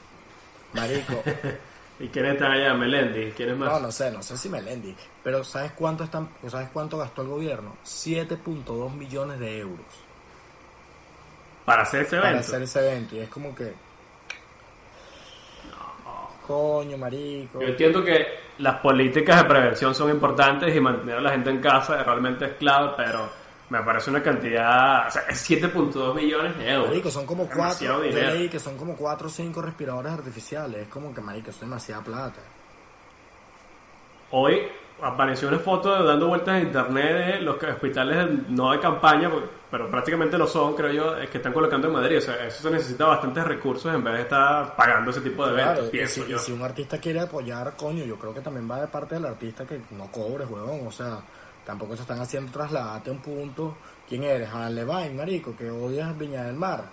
marico, 0.73 1.21
¿Y 1.99 2.09
quiénes 2.09 2.33
están 2.33 2.51
allá? 2.51 2.73
Melendi, 2.73 3.31
¿quiénes 3.31 3.57
más? 3.57 3.71
No, 3.71 3.79
no 3.79 3.91
sé, 3.91 4.11
no 4.11 4.21
sé 4.21 4.37
si 4.37 4.49
Melendi. 4.49 4.93
Pero 5.23 5.43
¿sabes 5.45 5.71
cuánto 5.71 6.03
están, 6.03 6.29
sabes 6.47 6.69
cuánto 6.73 6.97
gastó 6.97 7.21
el 7.21 7.29
gobierno? 7.29 7.77
7.2 7.85 8.93
millones 8.93 9.39
de 9.39 9.59
euros 9.59 9.85
Para 11.63 11.83
hacer 11.83 12.01
ese 12.01 12.17
para 12.17 12.31
evento. 12.31 12.47
hacer 12.47 12.61
ese 12.63 12.79
evento. 12.79 13.15
Y 13.15 13.19
es 13.19 13.29
como 13.29 13.55
que. 13.55 13.73
Coño, 16.47 16.97
marico. 16.97 17.59
Yo 17.61 17.67
entiendo 17.67 18.03
que 18.03 18.25
las 18.59 18.75
políticas 18.79 19.41
de 19.43 19.49
prevención 19.49 19.95
son 19.95 20.09
importantes 20.11 20.75
y 20.75 20.79
mantener 20.79 21.17
a 21.17 21.21
la 21.21 21.31
gente 21.31 21.49
en 21.49 21.59
casa 21.59 22.01
realmente 22.03 22.45
es 22.45 22.53
clave, 22.53 22.91
pero 22.97 23.29
me 23.69 23.81
parece 23.81 24.11
una 24.11 24.21
cantidad, 24.21 25.07
o 25.07 25.11
sea, 25.11 25.23
es 25.27 25.49
7.2 25.49 26.13
millones 26.15 26.55
de 26.57 26.69
euros. 26.71 26.89
Marico, 26.89 27.09
son 27.09 27.25
como 27.25 27.47
cuatro. 27.49 28.01
Leí 28.03 28.47
que 28.47 28.59
son 28.59 28.77
como 28.77 28.95
cuatro 28.95 29.27
o 29.27 29.29
cinco 29.29 29.61
respiradores 29.61 30.11
artificiales. 30.11 30.81
Es 30.83 30.87
como 30.87 31.13
que, 31.13 31.21
marico, 31.21 31.49
es 31.49 31.59
demasiada 31.59 32.03
plata. 32.03 32.41
Hoy 34.31 34.61
apareció 35.01 35.47
una 35.47 35.59
foto 35.59 36.03
dando 36.03 36.27
vueltas 36.27 36.61
en 36.61 36.67
internet 36.67 37.35
de 37.35 37.41
los 37.41 37.61
hospitales 37.61 38.29
no 38.49 38.71
de 38.71 38.79
campaña, 38.79 39.29
porque- 39.29 39.49
pero 39.75 39.91
prácticamente 39.91 40.37
lo 40.37 40.47
son, 40.47 40.73
creo 40.73 40.89
yo, 40.93 41.17
es 41.17 41.29
que 41.29 41.35
están 41.35 41.51
colocando 41.51 41.87
en 41.87 41.93
Madrid. 41.93 42.19
O 42.19 42.21
sea, 42.21 42.45
eso 42.47 42.61
se 42.63 42.71
necesita 42.71 43.07
bastantes 43.07 43.43
recursos 43.43 43.93
en 43.93 44.01
vez 44.05 44.13
de 44.13 44.21
estar 44.21 44.73
pagando 44.73 45.11
ese 45.11 45.19
tipo 45.19 45.45
de 45.45 45.51
eventos, 45.51 45.73
Claro, 45.73 45.87
y 45.87 45.89
pienso 45.89 46.23
si, 46.23 46.31
yo. 46.31 46.37
y 46.37 46.39
si 46.39 46.51
un 46.53 46.61
artista 46.61 46.97
quiere 46.97 47.19
apoyar, 47.19 47.75
coño, 47.75 48.05
yo 48.05 48.15
creo 48.17 48.33
que 48.33 48.39
también 48.39 48.71
va 48.71 48.79
de 48.79 48.87
parte 48.87 49.15
del 49.15 49.25
artista 49.25 49.65
que 49.65 49.81
no 49.91 50.09
cobre, 50.09 50.45
huevón. 50.45 50.87
O 50.87 50.91
sea, 50.93 51.17
tampoco 51.65 51.93
se 51.97 52.03
están 52.03 52.21
haciendo 52.21 52.53
trasladarte 52.53 53.09
a 53.09 53.13
un 53.13 53.19
punto. 53.19 53.75
¿Quién 54.07 54.23
eres? 54.23 54.47
Alan 54.49 54.73
Levine, 54.75 55.09
marico, 55.09 55.53
que 55.57 55.69
odias 55.69 56.17
Viña 56.17 56.43
del 56.43 56.55
Mar. 56.55 56.85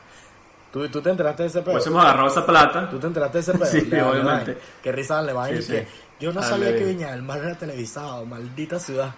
¿Tú, 0.73 0.89
tú 0.89 1.01
te 1.01 1.11
enteraste 1.11 1.45
de 1.45 1.49
ese 1.51 1.63
pedo? 1.63 1.75
Pues 1.75 1.87
hemos 1.87 2.03
agarrado 2.03 2.27
esa 2.27 2.45
plata. 2.45 2.91
¿Tú 2.91 2.99
te 2.99 3.07
enteraste 3.07 3.39
de 3.39 3.43
ese 3.43 3.53
pedo? 3.53 3.65
Sí, 3.71 3.79
obviamente. 3.79 4.47
Levine. 4.55 4.67
Qué 4.83 4.91
risa 4.91 5.23
Levine. 5.23 5.63
Sí, 5.63 5.73
que. 5.73 5.87
Yo 6.19 6.33
no 6.33 6.43
sabía 6.43 6.75
que. 6.75 6.85
Viña 6.85 7.13
del 7.13 7.23
Mar 7.23 7.39
era 7.39 7.55
televisado, 7.57 8.27
maldita 8.27 8.81
ciudad. 8.81 9.15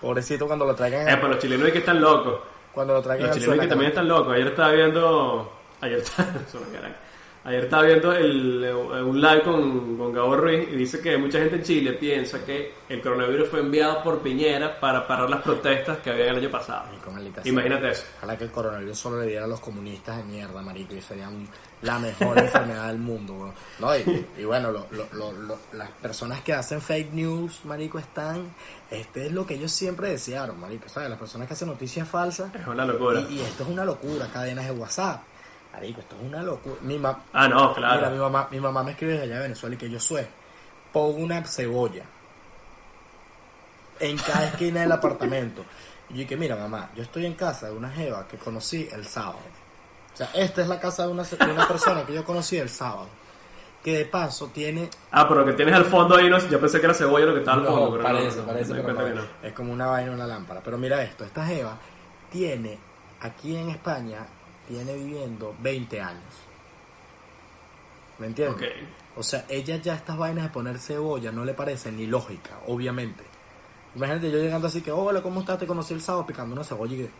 Pobrecito 0.00 0.46
cuando 0.46 0.64
lo 0.64 0.74
traigan. 0.74 1.08
Eh, 1.08 1.16
pero 1.16 1.28
los 1.28 1.38
chilenos 1.38 1.66
es 1.66 1.72
que 1.72 1.78
están 1.80 2.00
locos. 2.00 2.40
Cuando 2.72 2.94
lo 2.94 3.02
traigan 3.02 3.28
Los 3.28 3.36
chilenos 3.36 3.60
que 3.60 3.66
también 3.66 3.90
están 3.90 4.08
locos. 4.08 4.34
Ayer 4.34 4.46
estaba 4.46 4.72
viendo. 4.72 5.52
Ayer 5.80 5.98
estaba, 5.98 6.28
Ayer 7.44 7.64
estaba 7.64 7.84
viendo 7.84 8.12
el, 8.12 8.62
eh, 8.64 8.74
un 8.74 9.20
live 9.20 9.42
con, 9.42 9.96
con 9.96 10.12
Gabo 10.12 10.36
Ruiz 10.36 10.68
y 10.70 10.76
dice 10.76 11.00
que 11.00 11.16
mucha 11.16 11.38
gente 11.38 11.56
en 11.56 11.62
Chile 11.62 11.92
piensa 11.94 12.44
que 12.44 12.74
el 12.90 13.00
coronavirus 13.00 13.48
fue 13.48 13.60
enviado 13.60 14.02
por 14.02 14.18
Piñera 14.20 14.78
para 14.78 15.06
parar 15.06 15.30
las 15.30 15.40
protestas 15.42 15.98
que 15.98 16.10
había 16.10 16.30
el 16.30 16.36
año 16.36 16.50
pasado. 16.50 16.84
Maldita 17.10 17.42
sea. 17.42 17.50
Imagínate 17.50 17.90
eso. 17.90 18.04
Ojalá 18.18 18.36
que 18.36 18.44
el 18.44 18.50
coronavirus 18.50 18.98
solo 18.98 19.20
le 19.20 19.28
diera 19.28 19.44
a 19.44 19.48
los 19.48 19.60
comunistas 19.60 20.18
de 20.18 20.24
mierda, 20.24 20.60
marico, 20.60 20.94
y 20.94 21.00
sería 21.00 21.28
un- 21.28 21.48
la 21.82 21.98
mejor 21.98 22.38
enfermedad 22.38 22.88
del 22.88 22.98
mundo, 22.98 23.32
weón. 23.34 23.52
No, 23.78 23.96
y, 23.96 24.26
y 24.36 24.44
bueno, 24.44 24.70
lo- 24.70 24.86
lo- 24.90 25.08
lo- 25.12 25.32
lo- 25.32 25.58
las 25.72 25.90
personas 25.90 26.42
que 26.42 26.52
hacen 26.52 26.82
fake 26.82 27.12
news, 27.14 27.60
marico, 27.64 27.98
están... 27.98 28.52
Este 28.90 29.26
es 29.26 29.32
lo 29.32 29.46
que 29.46 29.54
ellos 29.54 29.70
siempre 29.72 30.10
desearon, 30.10 30.60
marico, 30.60 30.88
¿sabes? 30.88 31.08
Las 31.08 31.18
personas 31.18 31.46
que 31.48 31.54
hacen 31.54 31.68
noticias 31.68 32.06
falsas. 32.08 32.54
Es 32.54 32.66
una 32.66 32.84
locura. 32.84 33.20
Y, 33.30 33.36
y 33.36 33.40
esto 33.40 33.62
es 33.62 33.68
una 33.70 33.84
locura, 33.84 34.26
cadenas 34.32 34.66
de 34.66 34.72
WhatsApp. 34.72 35.22
Marico, 35.72 36.00
esto 36.00 36.16
es 36.16 36.22
una 36.22 36.42
locura. 36.42 36.76
Mi, 36.82 36.98
ma- 36.98 37.22
Ah, 37.32 37.46
no, 37.48 37.74
Mira, 37.76 37.90
mi 37.90 37.98
claro. 37.98 38.16
mamá, 38.16 38.48
mi 38.50 38.58
mamá 38.60 38.82
me 38.82 38.92
escribe 38.92 39.12
desde 39.12 39.24
allá 39.26 39.36
de 39.36 39.42
Venezuela 39.42 39.74
y 39.74 39.78
que 39.78 39.90
yo 39.90 40.00
soy. 40.00 40.26
Pongo 40.92 41.18
una 41.18 41.44
cebolla 41.44 42.04
en 44.00 44.16
cada 44.16 44.46
esquina 44.46 44.80
del 44.80 44.92
apartamento. 44.92 45.64
Y 46.08 46.14
yo 46.14 46.18
dije, 46.20 46.36
mira 46.36 46.56
mamá, 46.56 46.90
yo 46.96 47.02
estoy 47.02 47.26
en 47.26 47.34
casa 47.34 47.66
de 47.68 47.76
una 47.76 47.90
jeva 47.90 48.26
que 48.26 48.38
conocí 48.38 48.88
el 48.92 49.04
sábado. 49.06 49.38
O 50.14 50.16
sea, 50.16 50.30
esta 50.34 50.62
es 50.62 50.68
la 50.68 50.80
casa 50.80 51.04
de 51.06 51.12
una, 51.12 51.22
de 51.22 51.52
una 51.52 51.68
persona 51.68 52.04
que 52.04 52.14
yo 52.14 52.24
conocí 52.24 52.56
el 52.56 52.68
sábado. 52.70 53.08
Que 53.84 53.98
de 53.98 54.04
paso 54.06 54.48
tiene... 54.48 54.90
Ah, 55.12 55.28
pero 55.28 55.40
lo 55.40 55.46
que 55.46 55.52
tienes 55.52 55.74
al 55.74 55.84
fondo 55.84 56.16
ahí, 56.16 56.28
no, 56.28 56.38
yo 56.48 56.58
pensé 56.58 56.80
que 56.80 56.86
era 56.86 56.94
cebolla 56.94 57.26
lo 57.26 57.34
que 57.34 57.40
estaba 57.40 57.58
al 57.58 57.64
No, 57.64 57.70
fondo. 57.70 57.90
pero 57.92 58.02
parece, 58.02 58.38
no, 58.38 58.46
parece, 58.46 58.74
pero 58.74 59.14
no. 59.14 59.22
Es 59.42 59.52
como 59.52 59.72
una 59.72 59.86
vaina, 59.86 60.10
una 60.10 60.26
lámpara. 60.26 60.60
Pero 60.64 60.78
mira 60.78 61.00
esto, 61.02 61.24
esta 61.24 61.46
jeva 61.46 61.76
tiene, 62.32 62.78
aquí 63.20 63.54
en 63.54 63.68
España, 63.70 64.26
tiene 64.68 64.94
viviendo 64.94 65.54
20 65.60 66.00
años. 66.00 66.22
¿Me 68.18 68.26
entiendes? 68.26 68.70
O 69.16 69.22
sea, 69.22 69.44
ella 69.48 69.76
ya 69.76 69.94
estas 69.94 70.16
vainas 70.16 70.44
de 70.44 70.50
poner 70.50 70.78
cebolla 70.78 71.32
no 71.32 71.44
le 71.44 71.54
parecen 71.54 71.96
ni 71.96 72.06
lógica, 72.06 72.60
obviamente. 72.66 73.24
Imagínate 73.94 74.30
yo 74.30 74.38
llegando 74.38 74.68
así 74.68 74.82
que, 74.82 74.92
hola, 74.92 75.22
¿cómo 75.22 75.40
estás? 75.40 75.58
Te 75.58 75.66
conocí 75.66 75.94
el 75.94 76.00
sábado 76.00 76.26
picando 76.26 76.54
una 76.54 76.62
cebolla 76.62 76.94
y 76.94 76.98
que... 76.98 77.10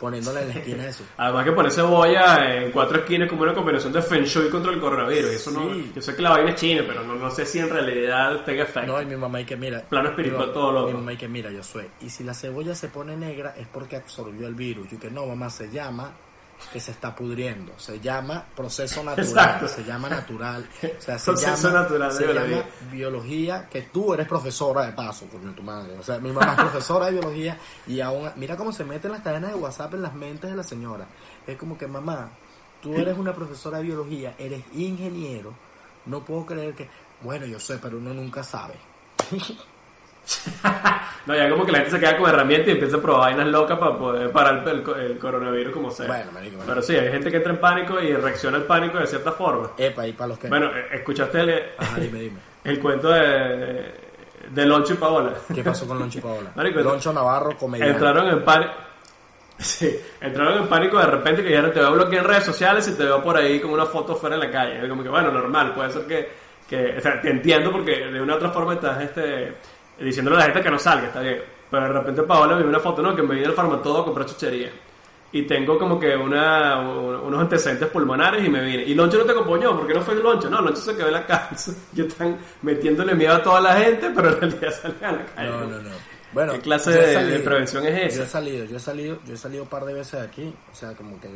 poniéndola 0.00 0.40
en 0.42 0.48
la 0.48 0.54
esquina 0.54 0.82
de 0.84 0.88
eso. 0.90 1.04
Además 1.18 1.44
que 1.44 1.52
poner 1.52 1.70
cebolla 1.70 2.54
en 2.56 2.70
cuatro 2.72 2.98
esquinas 2.98 3.28
como 3.28 3.42
una 3.42 3.52
combinación 3.54 3.92
de 3.92 4.00
Feng 4.02 4.24
Shui 4.24 4.48
contra 4.48 4.72
el 4.72 4.80
coronavirus. 4.80 5.30
Eso 5.30 5.50
no, 5.50 5.72
Sí. 5.74 5.92
yo 5.94 6.02
sé 6.02 6.16
que 6.16 6.22
la 6.22 6.30
vaina 6.30 6.50
es 6.50 6.56
china, 6.60 6.82
pero 6.86 7.04
no, 7.04 7.14
no 7.14 7.30
sé 7.30 7.44
si 7.46 7.58
en 7.58 7.68
realidad 7.68 8.42
tenga 8.44 8.62
efecto. 8.64 8.92
No, 8.92 9.02
y 9.02 9.06
mi 9.06 9.16
mamá 9.16 9.40
y 9.40 9.44
que 9.44 9.56
mira... 9.56 9.82
Plano 9.82 10.08
espiritual 10.08 10.46
ma- 10.48 10.52
todo 10.52 10.72
loco. 10.72 10.86
Mi 10.88 10.94
mamá 10.94 11.12
y 11.12 11.16
que 11.16 11.28
mira, 11.28 11.50
yo 11.50 11.62
soy. 11.62 11.84
Y 12.00 12.08
si 12.10 12.24
la 12.24 12.32
cebolla 12.34 12.74
se 12.74 12.88
pone 12.88 13.16
negra 13.16 13.54
es 13.58 13.66
porque 13.68 13.96
absorbió 13.96 14.46
el 14.46 14.54
virus. 14.54 14.92
Y 14.92 14.96
que 14.96 15.10
no, 15.10 15.26
mamá, 15.26 15.50
se 15.50 15.70
llama 15.70 16.10
que 16.72 16.80
se 16.80 16.90
está 16.92 17.14
pudriendo. 17.14 17.72
Se 17.78 17.98
llama 18.00 18.44
proceso 18.54 19.02
natural. 19.04 19.26
Exacto. 19.28 19.68
Se 19.68 19.84
llama 19.84 20.08
natural. 20.08 20.68
O 20.98 21.00
sea, 21.00 21.18
se 21.18 21.30
Proceso 21.32 21.68
llama, 21.68 21.80
natural 21.82 22.12
se 22.12 22.24
biología. 22.24 22.56
llama 22.58 22.68
biología, 22.92 23.68
que 23.68 23.82
tú 23.82 24.14
eres 24.14 24.26
profesora 24.28 24.86
de 24.86 24.92
paso, 24.92 25.26
coño, 25.26 25.52
tu 25.52 25.62
madre. 25.62 25.96
O 25.98 26.02
sea, 26.02 26.18
mi 26.18 26.30
mamá 26.32 26.52
es 26.52 26.60
profesora 26.70 27.06
de 27.06 27.12
biología 27.12 27.58
y 27.86 28.00
aún, 28.00 28.30
mira 28.36 28.56
cómo 28.56 28.72
se 28.72 28.84
meten 28.84 29.12
las 29.12 29.22
cadenas 29.22 29.50
de 29.52 29.56
WhatsApp 29.56 29.94
en 29.94 30.02
las 30.02 30.14
mentes 30.14 30.50
de 30.50 30.56
la 30.56 30.62
señora. 30.64 31.06
Es 31.46 31.56
como 31.56 31.76
que, 31.78 31.86
mamá, 31.86 32.30
tú 32.82 32.94
eres 32.94 33.16
una 33.18 33.34
profesora 33.34 33.78
de 33.78 33.84
biología, 33.84 34.34
eres 34.38 34.62
ingeniero, 34.74 35.52
no 36.06 36.24
puedo 36.24 36.46
creer 36.46 36.74
que, 36.74 36.88
bueno, 37.22 37.46
yo 37.46 37.58
sé, 37.60 37.78
pero 37.78 37.98
uno 37.98 38.12
nunca 38.14 38.42
sabe. 38.42 38.74
No, 41.26 41.36
ya 41.36 41.50
como 41.50 41.66
que 41.66 41.72
la 41.72 41.78
gente 41.78 41.92
se 41.92 42.00
queda 42.00 42.16
con 42.16 42.28
herramientas 42.30 42.68
y 42.68 42.70
empieza 42.72 42.96
a 42.96 43.00
probar 43.00 43.30
vainas 43.30 43.46
locas 43.48 43.78
para 43.78 43.96
poder 43.96 44.32
parar 44.32 44.66
el, 44.66 44.82
el 45.00 45.18
coronavirus 45.18 45.72
como 45.72 45.90
sea. 45.90 46.06
Bueno, 46.06 46.32
marico, 46.32 46.56
marico. 46.56 46.64
Pero 46.66 46.82
sí, 46.82 46.96
hay 46.96 47.10
gente 47.10 47.30
que 47.30 47.36
entra 47.36 47.52
en 47.52 47.60
pánico 47.60 48.00
y 48.00 48.14
reacciona 48.14 48.56
al 48.56 48.64
pánico 48.64 48.98
de 48.98 49.06
cierta 49.06 49.32
forma. 49.32 49.70
Epa, 49.76 50.06
y 50.06 50.12
para 50.12 50.28
los 50.28 50.38
que... 50.38 50.48
Bueno, 50.48 50.66
eh, 50.74 50.88
escuchaste 50.94 51.40
el, 51.40 51.62
Ajá, 51.76 52.00
dime, 52.00 52.20
dime. 52.20 52.38
el 52.64 52.80
cuento 52.80 53.10
de, 53.10 53.94
de 54.50 54.66
Loncho 54.66 54.94
y 54.94 54.96
Paola. 54.96 55.34
¿Qué 55.54 55.62
pasó 55.62 55.86
con 55.86 55.98
Loncho 55.98 56.18
y 56.18 56.22
Paola? 56.22 56.52
Marico, 56.56 56.80
Loncho 56.80 57.12
Navarro, 57.12 57.56
comediante. 57.56 57.92
Entraron 57.92 58.28
en 58.28 58.44
pánico. 58.44 58.72
Sí, 59.58 60.00
entraron 60.22 60.62
en 60.62 60.68
pánico 60.68 60.98
de 60.98 61.06
repente 61.06 61.42
que 61.42 61.50
dijeron 61.50 61.70
te 61.70 61.80
veo 61.80 61.92
bloquear 61.92 62.24
en 62.24 62.30
redes 62.30 62.44
sociales 62.44 62.88
y 62.88 62.94
te 62.94 63.04
veo 63.04 63.22
por 63.22 63.36
ahí 63.36 63.60
con 63.60 63.70
una 63.70 63.84
foto 63.84 64.16
fuera 64.16 64.36
en 64.36 64.40
la 64.40 64.50
calle. 64.50 64.88
Como 64.88 65.02
que 65.02 65.10
bueno, 65.10 65.30
normal, 65.30 65.74
puede 65.74 65.90
ser 65.90 66.06
que, 66.06 66.28
que 66.66 66.96
o 66.96 67.00
sea, 67.00 67.20
te 67.20 67.28
entiendo 67.28 67.70
porque 67.70 68.06
de 68.06 68.22
una 68.22 68.34
u 68.34 68.36
otra 68.36 68.48
forma 68.48 68.72
estás 68.72 69.02
este, 69.02 69.52
diciéndole 70.04 70.36
a 70.36 70.40
la 70.40 70.44
gente 70.46 70.62
que 70.62 70.70
no 70.70 70.78
salga, 70.78 71.06
está 71.08 71.20
bien. 71.20 71.40
Pero 71.70 71.82
de 71.84 71.92
repente 71.92 72.22
Paola 72.24 72.54
me 72.54 72.60
vio 72.62 72.68
una 72.70 72.80
foto, 72.80 73.00
no, 73.02 73.14
que 73.14 73.22
me 73.22 73.34
vine 73.34 73.46
al 73.46 73.52
farmatodo 73.52 74.00
a 74.00 74.04
comprar 74.04 74.26
chuchería. 74.26 74.70
Y 75.32 75.42
tengo 75.46 75.78
como 75.78 76.00
que 76.00 76.16
una, 76.16 76.80
un- 76.80 77.14
unos 77.14 77.40
antecedentes 77.42 77.88
pulmonares 77.88 78.44
y 78.44 78.48
me 78.48 78.60
vine. 78.64 78.82
Y 78.82 78.94
Loncho 78.94 79.18
no 79.18 79.24
te 79.24 79.30
acompañó, 79.30 79.76
porque 79.76 79.94
no 79.94 80.00
fue 80.02 80.14
el 80.14 80.22
Loncho, 80.22 80.50
no, 80.50 80.60
Loncho 80.60 80.80
se 80.82 80.96
quedó 80.96 81.06
en 81.06 81.12
la 81.12 81.26
casa. 81.26 81.72
Y 81.94 82.00
están 82.00 82.36
metiéndole 82.62 83.14
miedo 83.14 83.34
a 83.34 83.42
toda 83.42 83.60
la 83.60 83.74
gente, 83.76 84.10
pero 84.14 84.30
en 84.30 84.40
realidad 84.40 84.72
salen 84.72 85.04
a 85.04 85.12
la 85.12 85.26
calle. 85.26 85.50
No, 85.50 85.60
no, 85.66 85.78
no. 85.82 85.90
Bueno, 86.32 86.52
¿Qué 86.52 86.60
clase 86.60 86.90
yo 86.92 87.26
de 87.26 87.38
prevención 87.40 87.86
es 87.86 88.06
esa? 88.12 88.16
Yo 88.18 88.22
he 88.24 88.28
salido, 88.28 88.64
yo 88.64 88.76
he 88.76 88.80
salido, 88.80 89.18
yo 89.26 89.34
he 89.34 89.36
salido 89.36 89.62
un 89.64 89.68
par 89.68 89.84
de 89.84 89.94
veces 89.94 90.20
de 90.20 90.26
aquí, 90.26 90.54
o 90.72 90.74
sea, 90.74 90.94
como 90.94 91.20
que 91.20 91.28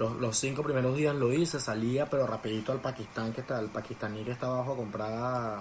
los, 0.00 0.16
los 0.20 0.36
cinco 0.36 0.62
primeros 0.64 0.96
días 0.96 1.14
lo 1.14 1.32
hice, 1.32 1.60
salía, 1.60 2.06
pero 2.06 2.26
rapidito 2.26 2.72
al 2.72 2.80
Pakistán, 2.80 3.32
que 3.32 3.40
está, 3.42 3.60
el 3.60 3.68
pakistaní 3.68 4.24
que 4.24 4.32
está 4.32 4.46
abajo 4.46 4.72
a 4.72 4.76
comprar, 4.76 5.60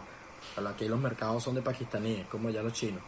aquí 0.58 0.88
los 0.88 1.00
mercados 1.00 1.44
son 1.44 1.56
de 1.56 1.62
pakistaníes, 1.62 2.28
como 2.28 2.50
ya 2.50 2.62
los 2.62 2.74
chinos. 2.74 3.02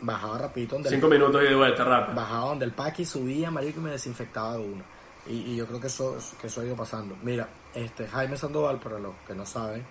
Bajaba 0.00 0.38
rapidito 0.38 0.74
donde 0.74 0.88
el- 0.90 0.94
Cinco 0.96 1.08
minutos 1.08 1.42
y 1.42 1.46
de 1.46 1.54
vuelta, 1.54 1.84
rápido. 1.84 2.14
bajaba 2.16 2.48
donde 2.48 2.64
el 2.66 2.72
paqui 2.72 3.04
subía, 3.04 3.50
marico, 3.50 3.80
y 3.80 3.84
me 3.84 3.90
desinfectaba 3.92 4.54
de 4.54 4.58
uno. 4.58 4.82
Y, 5.26 5.32
y 5.52 5.56
yo 5.56 5.66
creo 5.66 5.80
que 5.80 5.86
eso, 5.86 6.16
que 6.40 6.48
eso 6.48 6.60
ha 6.60 6.64
ido 6.64 6.76
pasando. 6.76 7.16
Mira, 7.22 7.48
este 7.74 8.06
Jaime 8.06 8.36
Sandoval, 8.36 8.78
para 8.78 8.98
los 8.98 9.14
que 9.26 9.34
no 9.34 9.46
saben, 9.46 9.82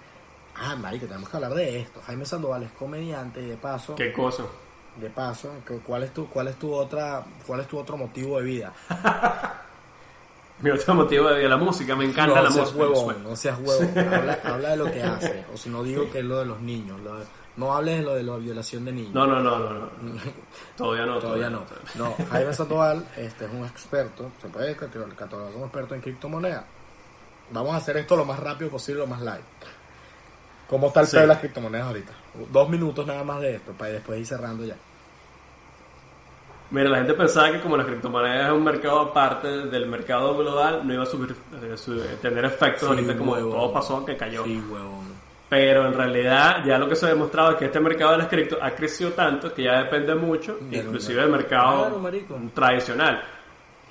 ah, 0.56 0.75
marico, 0.75 1.08
tenemos 1.08 1.29
que 1.29 1.38
hablar 1.38 1.56
de 1.56 1.79
esto. 1.79 2.01
Jaime 2.06 2.25
Sandoval 2.25 2.63
es 2.63 2.71
comediante 2.73 3.41
y 3.41 3.47
de 3.47 3.58
paso, 3.58 3.95
Qué 3.95 4.13
cosa. 4.13 4.43
de 4.97 5.10
paso, 5.10 5.51
¿cuál 5.84 6.03
es 6.03 6.13
tu, 6.13 6.27
cuál 6.29 6.49
es 6.49 6.60
tu 6.60 6.71
otra, 6.71 7.23
cuál 7.47 7.62
es 7.62 7.67
tu 7.67 7.79
otro 7.79 7.97
motivo 7.97 8.38
de 8.38 8.43
vida? 8.43 8.73
Mi 10.59 10.69
otro 10.69 10.93
motivo 10.95 11.27
de 11.29 11.47
la 11.49 11.57
música, 11.57 11.95
me 11.95 12.05
encanta 12.05 12.35
no 12.35 12.43
la 12.43 12.51
seas 12.51 12.73
música. 12.73 12.79
huevón, 12.93 13.23
no 13.23 13.35
seas 13.35 13.59
huevón. 13.59 13.97
Habla, 14.13 14.39
habla 14.45 14.69
de 14.69 14.77
lo 14.77 14.85
que 14.91 15.03
hace, 15.03 15.45
o 15.53 15.57
si 15.57 15.69
no 15.69 15.83
digo 15.83 16.09
que 16.11 16.19
es 16.19 16.25
lo 16.25 16.39
de 16.39 16.45
los 16.45 16.61
niños. 16.61 16.99
lo 17.01 17.17
de- 17.19 17.25
no 17.55 17.71
hables 17.75 17.97
de 17.99 18.03
lo 18.03 18.15
de 18.15 18.23
la 18.23 18.35
violación 18.37 18.83
de 18.85 18.91
niños. 18.93 19.13
No, 19.13 19.27
no, 19.27 19.39
no, 19.39 19.59
no, 19.59 19.69
no. 19.69 19.89
Todavía 20.77 21.05
no. 21.05 21.19
Todavía 21.19 21.49
no. 21.51 21.63
No, 21.95 22.15
Jaime 22.31 22.51
Sandoval 22.53 23.05
este, 23.17 23.45
es 23.45 23.51
un 23.51 23.63
experto, 23.65 24.31
se 24.41 24.47
puede 24.47 24.75
catalogar 24.75 25.51
como 25.53 25.65
experto 25.65 25.93
en 25.95 26.01
criptomonedas. 26.01 26.63
Vamos 27.51 27.73
a 27.73 27.77
hacer 27.77 27.97
esto 27.97 28.15
lo 28.15 28.25
más 28.25 28.39
rápido 28.39 28.71
posible, 28.71 29.01
lo 29.01 29.07
más 29.07 29.21
light. 29.21 29.43
¿Cómo 30.67 30.87
está 30.87 31.01
el 31.01 31.05
Sí. 31.07 31.11
pedo 31.11 31.21
de 31.21 31.27
las 31.27 31.37
criptomonedas 31.39 31.87
ahorita? 31.87 32.11
Dos 32.51 32.69
minutos 32.69 33.05
nada 33.05 33.23
más 33.23 33.39
de 33.41 33.55
esto, 33.57 33.71
para 33.73 33.91
después 33.91 34.19
ir 34.19 34.25
cerrando 34.25 34.63
ya. 34.65 34.75
Mira, 36.73 36.89
la 36.89 36.97
gente 36.97 37.13
pensaba 37.13 37.51
que 37.51 37.59
como 37.62 37.77
las 37.77 37.86
criptomonedas 37.86 38.47
es 38.47 38.51
un 38.53 38.63
mercado 38.63 38.99
aparte 39.01 39.47
del 39.67 39.86
mercado 39.86 40.36
global, 40.36 40.81
no 40.83 40.93
iba 40.93 41.03
a 41.03 41.05
subir, 41.05 41.36
eh, 41.62 41.77
su- 41.77 42.01
tener 42.21 42.43
efectos 42.45 42.81
Sí, 42.81 42.88
ahorita 42.88 43.15
como 43.15 43.36
todo 43.38 43.71
pasó 43.71 44.03
que 44.03 44.17
cayó. 44.17 44.43
Sí, 44.43 44.62
huevón. 44.69 45.13
Pero 45.49 45.86
en 45.86 45.93
realidad 45.93 46.65
ya 46.65 46.79
lo 46.79 46.89
que 46.89 46.95
se 46.95 47.05
ha 47.05 47.09
demostrado 47.09 47.51
es 47.51 47.57
que 47.57 47.65
este 47.65 47.79
mercado 47.79 48.13
de 48.13 48.17
las 48.17 48.27
cripto 48.27 48.57
ha 48.59 48.71
crecido 48.71 49.12
tanto 49.12 49.53
que 49.53 49.63
ya 49.65 49.83
depende 49.83 50.15
mucho, 50.15 50.57
inclusive 50.71 51.21
del 51.21 51.29
mercado 51.29 51.99
Claro, 52.01 52.41
tradicional. 52.55 53.21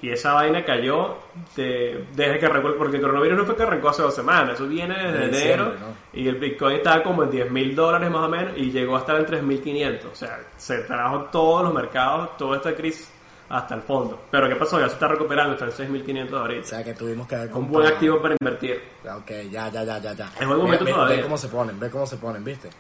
Y 0.03 0.11
esa 0.11 0.33
vaina 0.35 0.65
cayó 0.65 1.17
de- 1.57 2.07
desde 2.15 2.39
que 2.41 2.47
arrancó, 2.47 2.75
porque 2.77 2.97
el 2.97 3.03
coronavirus 3.03 3.39
no 3.39 3.45
fue 3.45 3.55
que 3.57 3.63
arrancó 3.63 3.89
hace 3.91 4.03
dos 4.03 4.15
semanas, 4.15 4.55
eso 4.55 4.67
viene 4.67 4.95
desde 4.99 5.29
De 5.29 5.45
enero 5.55 5.73
y 6.13 6.27
el 6.29 6.35
Bitcoin 6.35 6.77
estaba 6.77 7.03
como 7.05 7.23
en 7.23 7.31
10 7.31 7.51
mil 7.51 7.75
dólares 7.75 8.11
más 8.11 8.23
o 8.25 8.29
menos 8.29 8.53
y 8.57 8.73
llegó 8.73 8.97
a 8.97 8.99
estar 8.99 9.17
en 9.17 9.27
3.500. 9.27 10.11
O 10.11 10.15
sea, 10.17 10.41
se 10.57 10.79
trajo 10.81 11.27
todos 11.31 11.63
los 11.65 11.73
mercados, 11.73 12.37
toda 12.37 12.57
esta 12.57 12.75
crisis 12.75 13.09
hasta 13.49 13.75
el 13.77 13.83
fondo. 13.83 14.21
Pero 14.31 14.49
¿qué 14.49 14.57
pasó? 14.57 14.81
Ya 14.81 14.89
se 14.89 14.95
está 14.95 15.07
recuperando, 15.07 15.53
está 15.55 15.67
en 15.67 15.93
6.500 15.93 16.33
O 16.33 16.39
ahorita. 16.41 16.67
sea 16.67 16.83
que 16.83 16.95
tuvimos 16.95 17.29
que 17.29 17.37
haber 17.37 17.53
Un 17.55 17.71
buen 17.71 17.87
activo 17.87 18.21
para 18.21 18.35
invertir. 18.41 18.83
Ok, 19.05 19.31
ya, 19.53 19.69
ya, 19.69 19.85
ya, 19.85 19.99
ya, 19.99 20.13
ya. 20.15 20.33
Es 20.41 20.47
buen 20.47 20.59
momento 20.59 20.85
ve, 20.85 20.91
ve- 20.91 20.95
todavía. 20.97 21.17
ve 21.19 21.23
cómo 21.23 21.37
se 21.39 21.49
ponen, 21.49 21.79
ve 21.79 21.91
cómo 21.91 22.07
se 22.07 22.17
ponen, 22.17 22.43
¿viste? 22.43 22.71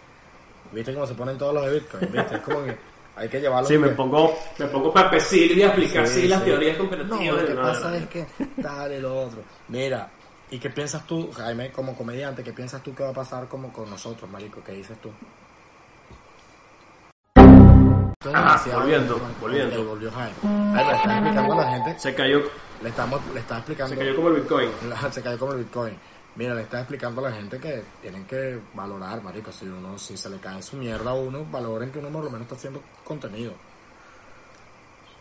¿Viste 0.73 0.93
cómo 0.95 1.07
se 1.07 1.15
ponen 1.15 1.39
todos 1.39 1.55
los 1.55 1.67
de 1.67 1.75
Bitcoin? 1.75 2.11
¿Viste? 2.13 2.35
Es 2.37 2.41
como 2.43 2.65
que 2.65 2.77
hay 3.17 3.29
que 3.29 3.41
llevarlo. 3.41 3.69
Sí, 3.69 3.77
me 3.79 3.89
pongo, 3.89 4.35
me 4.59 4.67
pongo 4.67 4.93
Pepe 4.93 5.21
Silvia 5.21 5.67
a 5.67 5.69
explicar 5.71 6.07
Sí, 6.09 6.23
sí, 6.23 6.29
las 6.29 6.41
sí. 6.41 6.45
teorías 6.47 6.79
No, 6.79 6.85
comparativas. 6.89 7.41
lo 7.43 7.47
que 7.47 7.55
No, 7.55 7.63
pasa 7.63 7.81
no, 7.81 7.89
no. 7.91 7.95
es 7.97 8.07
que 8.09 8.27
tal 8.63 8.93
y 8.93 9.01
lo 9.01 9.21
otro. 9.23 9.43
Mira, 9.69 10.09
¿y 10.51 10.59
qué 10.59 10.71
piensas 10.71 11.07
tú, 11.07 11.31
Jaime, 11.33 11.71
como 11.73 11.95
comediante? 11.97 12.43
¿Qué 12.43 12.53
piensas 12.53 12.83
tú 12.83 12.95
que 12.95 13.03
va 13.03 13.11
a 13.11 13.15
pasar 13.15 13.49
como 13.49 13.73
con 13.73 13.89
nosotros, 13.91 14.31
marico? 14.31 14.63
¿Qué 14.65 14.73
dices 14.73 14.99
tú? 15.01 15.11
Ah, 18.25 18.31
demasiado- 18.31 18.81
volviendo, 18.81 19.21
volviendo. 19.41 19.85
volvió 19.85 20.11
Jaime. 20.13 20.35
Ay, 20.45 20.87
le 20.87 20.93
estás 20.95 21.13
explicando 21.17 21.53
a 21.53 21.57
la 21.57 21.71
gente, 21.73 21.99
Se 21.99 22.15
cayó, 22.15 22.41
le 22.81 22.89
estamos, 22.89 23.21
le 23.35 23.41
estás 23.41 23.59
explicando, 23.59 23.95
se 23.95 23.99
cayó 23.99 24.17
como 24.17 24.29
el 24.29 24.35
Bitcoin. 24.35 24.71
se 25.11 25.23
cayó 25.23 25.39
como 25.39 25.53
el 25.53 25.59
Bitcoin. 25.59 25.99
Mira, 26.35 26.55
le 26.55 26.63
estás 26.63 26.81
explicando 26.81 27.25
a 27.25 27.31
la 27.31 27.37
gente 27.37 27.59
que 27.59 27.83
tienen 28.01 28.25
que 28.25 28.59
valorar, 28.73 29.23
marico, 29.23 29.53
si 29.53 29.67
uno, 29.67 29.99
si 29.99 30.17
se 30.17 30.31
le 30.31 30.39
cae 30.39 30.63
su 30.63 30.77
mierda 30.77 31.11
a 31.11 31.15
uno, 31.15 31.45
valoren 31.51 31.91
que 31.91 31.99
uno 31.99 32.09
por 32.09 32.25
lo 32.25 32.31
menos 32.31 32.43
está 32.43 32.55
haciendo 32.55 32.83
contenido. 33.05 33.53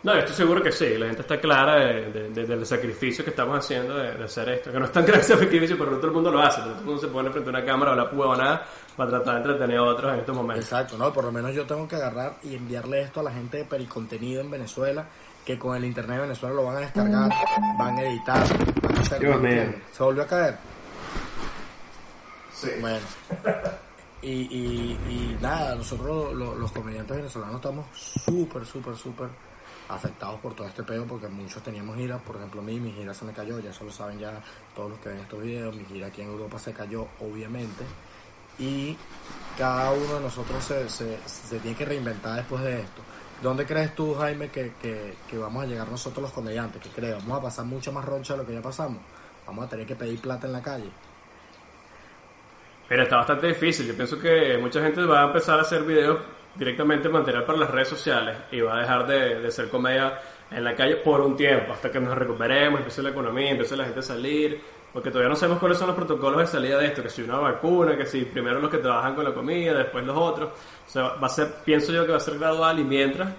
No, 0.02 0.14
estoy 0.14 0.34
seguro 0.34 0.60
que 0.60 0.72
sí, 0.72 0.98
la 0.98 1.06
gente 1.06 1.22
está 1.22 1.38
clara 1.38 1.76
de, 1.76 2.30
del 2.30 2.66
sacrificio 2.66 3.22
que 3.22 3.30
estamos 3.30 3.56
haciendo 3.56 3.94
de, 3.94 4.24
hacer 4.24 4.48
esto, 4.48 4.72
que 4.72 4.78
no 4.80 4.86
es 4.86 4.92
tan 4.92 5.06
gran 5.06 5.22
sacrificio, 5.22 5.78
pero 5.78 5.92
no 5.92 5.98
todo 5.98 6.08
el 6.08 6.14
mundo 6.14 6.30
lo 6.30 6.40
hace, 6.40 6.60
todo 6.60 6.78
el 6.78 6.84
mundo 6.84 7.00
se 7.00 7.06
pone 7.06 7.30
frente 7.30 7.50
a 7.50 7.52
una 7.52 7.64
cámara 7.64 7.92
o 7.92 7.94
la 7.94 8.04
o 8.04 8.36
nada 8.36 8.66
para 8.96 9.10
tratar 9.10 9.34
de 9.34 9.40
entretener 9.42 9.78
a 9.78 9.82
otros 9.84 10.12
en 10.14 10.20
estos 10.20 10.34
momentos. 10.34 10.64
Exacto, 10.64 10.96
no, 10.96 11.12
por 11.12 11.24
lo 11.24 11.30
menos 11.30 11.54
yo 11.54 11.64
tengo 11.66 11.86
que 11.86 11.96
agarrar 11.96 12.36
y 12.42 12.56
enviarle 12.56 13.02
esto 13.02 13.20
a 13.20 13.22
la 13.22 13.30
gente 13.30 13.58
de 13.58 13.64
Pericontenido 13.64 14.40
en 14.40 14.50
Venezuela, 14.50 15.06
que 15.44 15.56
con 15.56 15.76
el 15.76 15.84
internet 15.84 16.16
de 16.16 16.22
Venezuela 16.22 16.54
lo 16.56 16.64
van 16.64 16.76
a 16.78 16.80
descargar, 16.80 17.30
van 17.78 17.98
a 17.98 18.02
editar, 18.02 18.44
van 18.82 18.96
a 18.96 19.00
hacer... 19.00 19.82
¿Se 19.92 20.02
volvió 20.02 20.22
a 20.22 20.26
caer? 20.26 20.71
Bueno. 22.80 23.06
Y, 24.22 24.30
y, 24.30 24.98
y 25.08 25.38
nada, 25.40 25.74
nosotros 25.74 26.32
los 26.34 26.70
comediantes 26.70 27.16
venezolanos 27.16 27.56
estamos 27.56 27.86
súper, 27.96 28.64
súper, 28.64 28.96
súper 28.96 29.28
afectados 29.88 30.40
por 30.40 30.54
todo 30.54 30.68
este 30.68 30.82
pedo 30.84 31.04
porque 31.06 31.26
muchos 31.28 31.62
teníamos 31.62 31.96
giras, 31.96 32.20
por 32.22 32.36
ejemplo 32.36 32.60
a 32.60 32.64
mí 32.64 32.78
mi 32.78 32.92
gira 32.92 33.12
se 33.12 33.24
me 33.24 33.32
cayó, 33.32 33.58
ya 33.58 33.70
eso 33.70 33.84
lo 33.84 33.90
saben 33.90 34.18
ya 34.18 34.40
todos 34.74 34.90
los 34.90 35.00
que 35.00 35.08
ven 35.08 35.18
estos 35.18 35.42
videos, 35.42 35.74
mi 35.74 35.84
gira 35.84 36.06
aquí 36.06 36.22
en 36.22 36.28
Europa 36.28 36.58
se 36.58 36.72
cayó 36.72 37.08
obviamente 37.20 37.84
y 38.58 38.96
cada 39.58 39.90
uno 39.92 40.14
de 40.14 40.20
nosotros 40.20 40.64
se, 40.64 40.88
se, 40.88 41.18
se 41.26 41.58
tiene 41.58 41.76
que 41.76 41.84
reinventar 41.84 42.36
después 42.36 42.62
de 42.62 42.80
esto. 42.80 43.02
¿Dónde 43.42 43.66
crees 43.66 43.94
tú, 43.94 44.14
Jaime, 44.14 44.50
que, 44.50 44.74
que, 44.80 45.14
que, 45.28 45.36
vamos 45.36 45.64
a 45.64 45.66
llegar 45.66 45.88
nosotros 45.88 46.22
los 46.22 46.32
comediantes? 46.32 46.80
¿Qué 46.80 46.90
crees? 46.90 47.16
¿Vamos 47.16 47.38
a 47.38 47.42
pasar 47.42 47.64
mucho 47.64 47.90
más 47.92 48.04
roncha 48.04 48.34
de 48.34 48.38
lo 48.38 48.46
que 48.46 48.54
ya 48.54 48.62
pasamos? 48.62 49.02
¿Vamos 49.46 49.66
a 49.66 49.68
tener 49.68 49.84
que 49.84 49.96
pedir 49.96 50.20
plata 50.20 50.46
en 50.46 50.52
la 50.52 50.62
calle? 50.62 50.90
Pero 52.88 53.02
está 53.04 53.16
bastante 53.16 53.48
difícil. 53.48 53.86
Yo 53.86 53.94
pienso 53.94 54.18
que 54.18 54.58
mucha 54.58 54.82
gente 54.82 55.02
va 55.02 55.22
a 55.22 55.26
empezar 55.26 55.58
a 55.58 55.62
hacer 55.62 55.82
videos 55.82 56.18
directamente 56.54 57.08
material 57.08 57.44
para 57.44 57.58
las 57.58 57.70
redes 57.70 57.88
sociales 57.88 58.36
y 58.50 58.60
va 58.60 58.76
a 58.76 58.80
dejar 58.80 59.06
de, 59.06 59.40
de 59.40 59.50
ser 59.50 59.68
comedia 59.68 60.20
en 60.50 60.64
la 60.64 60.74
calle 60.74 60.96
por 60.96 61.20
un 61.22 61.34
tiempo, 61.34 61.72
hasta 61.72 61.90
que 61.90 61.98
nos 61.98 62.16
recuperemos, 62.16 62.80
empiece 62.80 63.02
la 63.02 63.10
economía, 63.10 63.50
empiece 63.50 63.74
la 63.76 63.84
gente 63.84 64.00
a 64.00 64.02
salir, 64.02 64.60
porque 64.92 65.10
todavía 65.10 65.30
no 65.30 65.36
sabemos 65.36 65.58
cuáles 65.58 65.78
son 65.78 65.86
los 65.86 65.96
protocolos 65.96 66.40
de 66.40 66.46
salida 66.46 66.78
de 66.78 66.86
esto, 66.86 67.02
que 67.02 67.08
si 67.08 67.22
una 67.22 67.38
vacuna, 67.38 67.96
que 67.96 68.04
si 68.04 68.22
primero 68.26 68.60
los 68.60 68.70
que 68.70 68.78
trabajan 68.78 69.14
con 69.14 69.24
la 69.24 69.32
comida, 69.32 69.72
después 69.72 70.04
los 70.04 70.16
otros. 70.16 70.50
O 70.86 70.90
sea, 70.90 71.14
va 71.14 71.26
a 71.26 71.30
ser, 71.30 71.48
pienso 71.64 71.92
yo 71.92 72.04
que 72.04 72.12
va 72.12 72.18
a 72.18 72.20
ser 72.20 72.38
gradual 72.38 72.78
y 72.78 72.84
mientras 72.84 73.30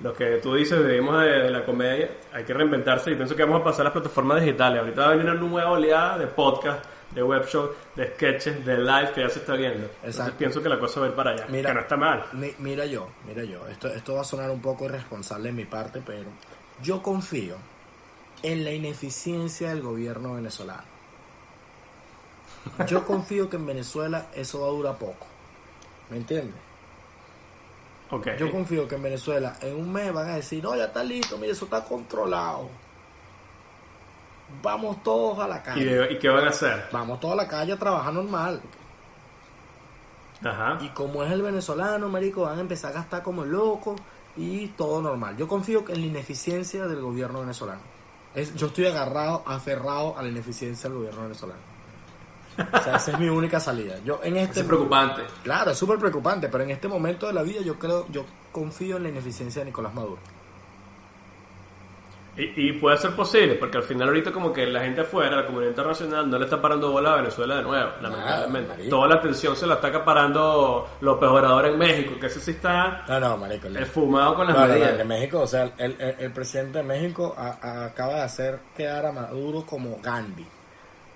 lo 0.00 0.14
que 0.14 0.38
tú 0.38 0.54
dices, 0.54 0.84
vivimos 0.84 1.20
de, 1.20 1.50
la 1.50 1.64
comedia, 1.64 2.10
hay 2.32 2.44
que 2.44 2.54
reinventarse 2.54 3.12
y 3.12 3.14
pienso 3.14 3.36
que 3.36 3.44
vamos 3.44 3.60
a 3.60 3.64
pasar 3.64 3.82
a 3.82 3.84
las 3.84 3.92
plataformas 3.92 4.40
digitales. 4.40 4.80
Ahorita 4.80 5.02
va 5.02 5.06
a 5.08 5.10
venir 5.10 5.26
una 5.26 5.34
nueva 5.34 5.70
oleada 5.70 6.18
de 6.18 6.26
podcast, 6.28 6.84
de 7.14 7.22
web 7.22 7.46
show, 7.46 7.70
de 7.94 8.14
sketches, 8.14 8.64
de 8.64 8.78
live 8.78 9.12
que 9.14 9.20
ya 9.20 9.28
se 9.28 9.40
está 9.40 9.54
viendo. 9.54 9.88
Entonces 10.02 10.34
pienso 10.38 10.62
que 10.62 10.68
la 10.68 10.78
cosa 10.78 11.00
va 11.00 11.06
a 11.06 11.08
ir 11.10 11.14
para 11.14 11.30
allá, 11.32 11.46
mira, 11.48 11.70
que 11.70 11.74
no 11.74 11.80
está 11.80 11.96
mal. 11.96 12.24
mira 12.58 12.86
yo, 12.86 13.08
mira 13.26 13.44
yo, 13.44 13.66
esto, 13.68 13.88
esto 13.88 14.14
va 14.14 14.22
a 14.22 14.24
sonar 14.24 14.50
un 14.50 14.60
poco 14.60 14.84
irresponsable 14.86 15.50
en 15.50 15.56
mi 15.56 15.64
parte, 15.64 16.02
pero 16.04 16.28
yo 16.82 17.02
confío 17.02 17.56
en 18.42 18.64
la 18.64 18.72
ineficiencia 18.72 19.68
del 19.68 19.82
gobierno 19.82 20.34
venezolano. 20.34 20.92
Yo 22.86 23.04
confío 23.04 23.50
que 23.50 23.56
en 23.56 23.66
Venezuela 23.66 24.26
eso 24.34 24.60
va 24.60 24.68
a 24.68 24.70
durar 24.70 24.96
poco. 24.96 25.26
¿Me 26.10 26.16
entiendes? 26.18 26.54
Okay. 28.10 28.36
Yo 28.38 28.50
confío 28.50 28.86
que 28.86 28.96
en 28.96 29.02
Venezuela 29.02 29.56
en 29.62 29.74
un 29.74 29.90
mes 29.90 30.12
van 30.12 30.28
a 30.28 30.36
decir, 30.36 30.62
no, 30.62 30.76
ya 30.76 30.84
está 30.84 31.02
listo, 31.02 31.38
mire, 31.38 31.52
eso 31.52 31.64
está 31.64 31.82
controlado. 31.82 32.68
Vamos 34.62 35.02
todos 35.02 35.38
a 35.38 35.48
la 35.48 35.62
calle. 35.62 36.12
¿Y, 36.12 36.18
qué 36.18 36.28
van 36.28 36.44
a 36.44 36.50
hacer? 36.50 36.88
Vamos 36.92 37.20
todos 37.20 37.34
a 37.34 37.36
la 37.36 37.48
calle 37.48 37.72
a 37.72 37.78
trabajar 37.78 38.12
normal. 38.12 38.60
Ajá. 40.44 40.78
Y 40.80 40.88
como 40.88 41.22
es 41.22 41.30
el 41.30 41.42
venezolano, 41.42 42.08
marico, 42.08 42.42
van 42.42 42.58
a 42.58 42.60
empezar 42.60 42.90
a 42.90 42.94
gastar 42.94 43.22
como 43.22 43.44
locos 43.44 44.00
y 44.36 44.68
todo 44.68 45.00
normal. 45.00 45.36
Yo 45.36 45.46
confío 45.46 45.84
en 45.88 46.00
la 46.00 46.06
ineficiencia 46.06 46.86
del 46.86 47.00
gobierno 47.00 47.40
venezolano. 47.40 47.80
Es, 48.34 48.54
yo 48.54 48.68
estoy 48.68 48.86
agarrado, 48.86 49.42
aferrado 49.46 50.18
a 50.18 50.22
la 50.22 50.28
ineficiencia 50.28 50.88
del 50.88 50.98
gobierno 50.98 51.22
venezolano. 51.22 51.60
O 52.58 52.82
sea, 52.82 52.96
esa 52.96 53.12
es 53.12 53.18
mi 53.18 53.28
única 53.28 53.60
salida. 53.60 53.96
Yo 54.04 54.20
en 54.22 54.36
este 54.36 54.60
es 54.60 54.66
preocupante. 54.66 55.22
Claro, 55.42 55.70
es 55.70 55.78
súper 55.78 55.98
preocupante, 55.98 56.48
pero 56.48 56.64
en 56.64 56.70
este 56.70 56.88
momento 56.88 57.26
de 57.26 57.32
la 57.32 57.42
vida 57.42 57.60
yo 57.62 57.78
creo, 57.78 58.06
yo 58.10 58.24
confío 58.50 58.96
en 58.96 59.04
la 59.04 59.08
ineficiencia 59.08 59.60
de 59.60 59.66
Nicolás 59.66 59.94
Maduro. 59.94 60.18
Y, 62.34 62.72
puede 62.72 62.96
ser 62.96 63.10
posible, 63.10 63.56
porque 63.56 63.76
al 63.76 63.82
final 63.82 64.08
ahorita 64.08 64.32
como 64.32 64.54
que 64.54 64.66
la 64.66 64.80
gente 64.80 65.02
afuera, 65.02 65.36
la 65.36 65.46
comunidad 65.46 65.70
internacional, 65.70 66.30
no 66.30 66.38
le 66.38 66.46
está 66.46 66.62
parando 66.62 66.90
bola 66.90 67.12
a 67.12 67.16
Venezuela 67.16 67.56
de 67.56 67.62
nuevo, 67.62 67.90
lamentablemente. 68.00 68.88
Toda 68.88 69.08
la 69.08 69.14
atención 69.16 69.54
se 69.54 69.66
la 69.66 69.74
está 69.74 69.88
acaparando 69.88 70.88
López 71.02 71.28
Obrador 71.28 71.66
en 71.66 71.78
México, 71.78 72.14
que 72.18 72.26
ese 72.28 72.40
sí 72.40 72.52
está 72.52 73.04
no, 73.06 73.20
no, 73.20 73.36
marico, 73.36 73.68
fumado 73.92 74.34
con 74.34 74.46
las 74.46 74.56
medidas. 74.56 74.96
de 74.96 75.04
México, 75.04 75.40
o 75.40 75.46
sea, 75.46 75.72
el, 75.76 75.94
el, 76.00 76.32
presidente 76.32 76.78
de 76.78 76.84
México 76.84 77.34
acaba 77.36 78.14
de 78.14 78.22
hacer 78.22 78.60
quedar 78.74 79.04
a 79.04 79.12
Maduro 79.12 79.66
como 79.66 79.98
Gandhi. 80.02 80.46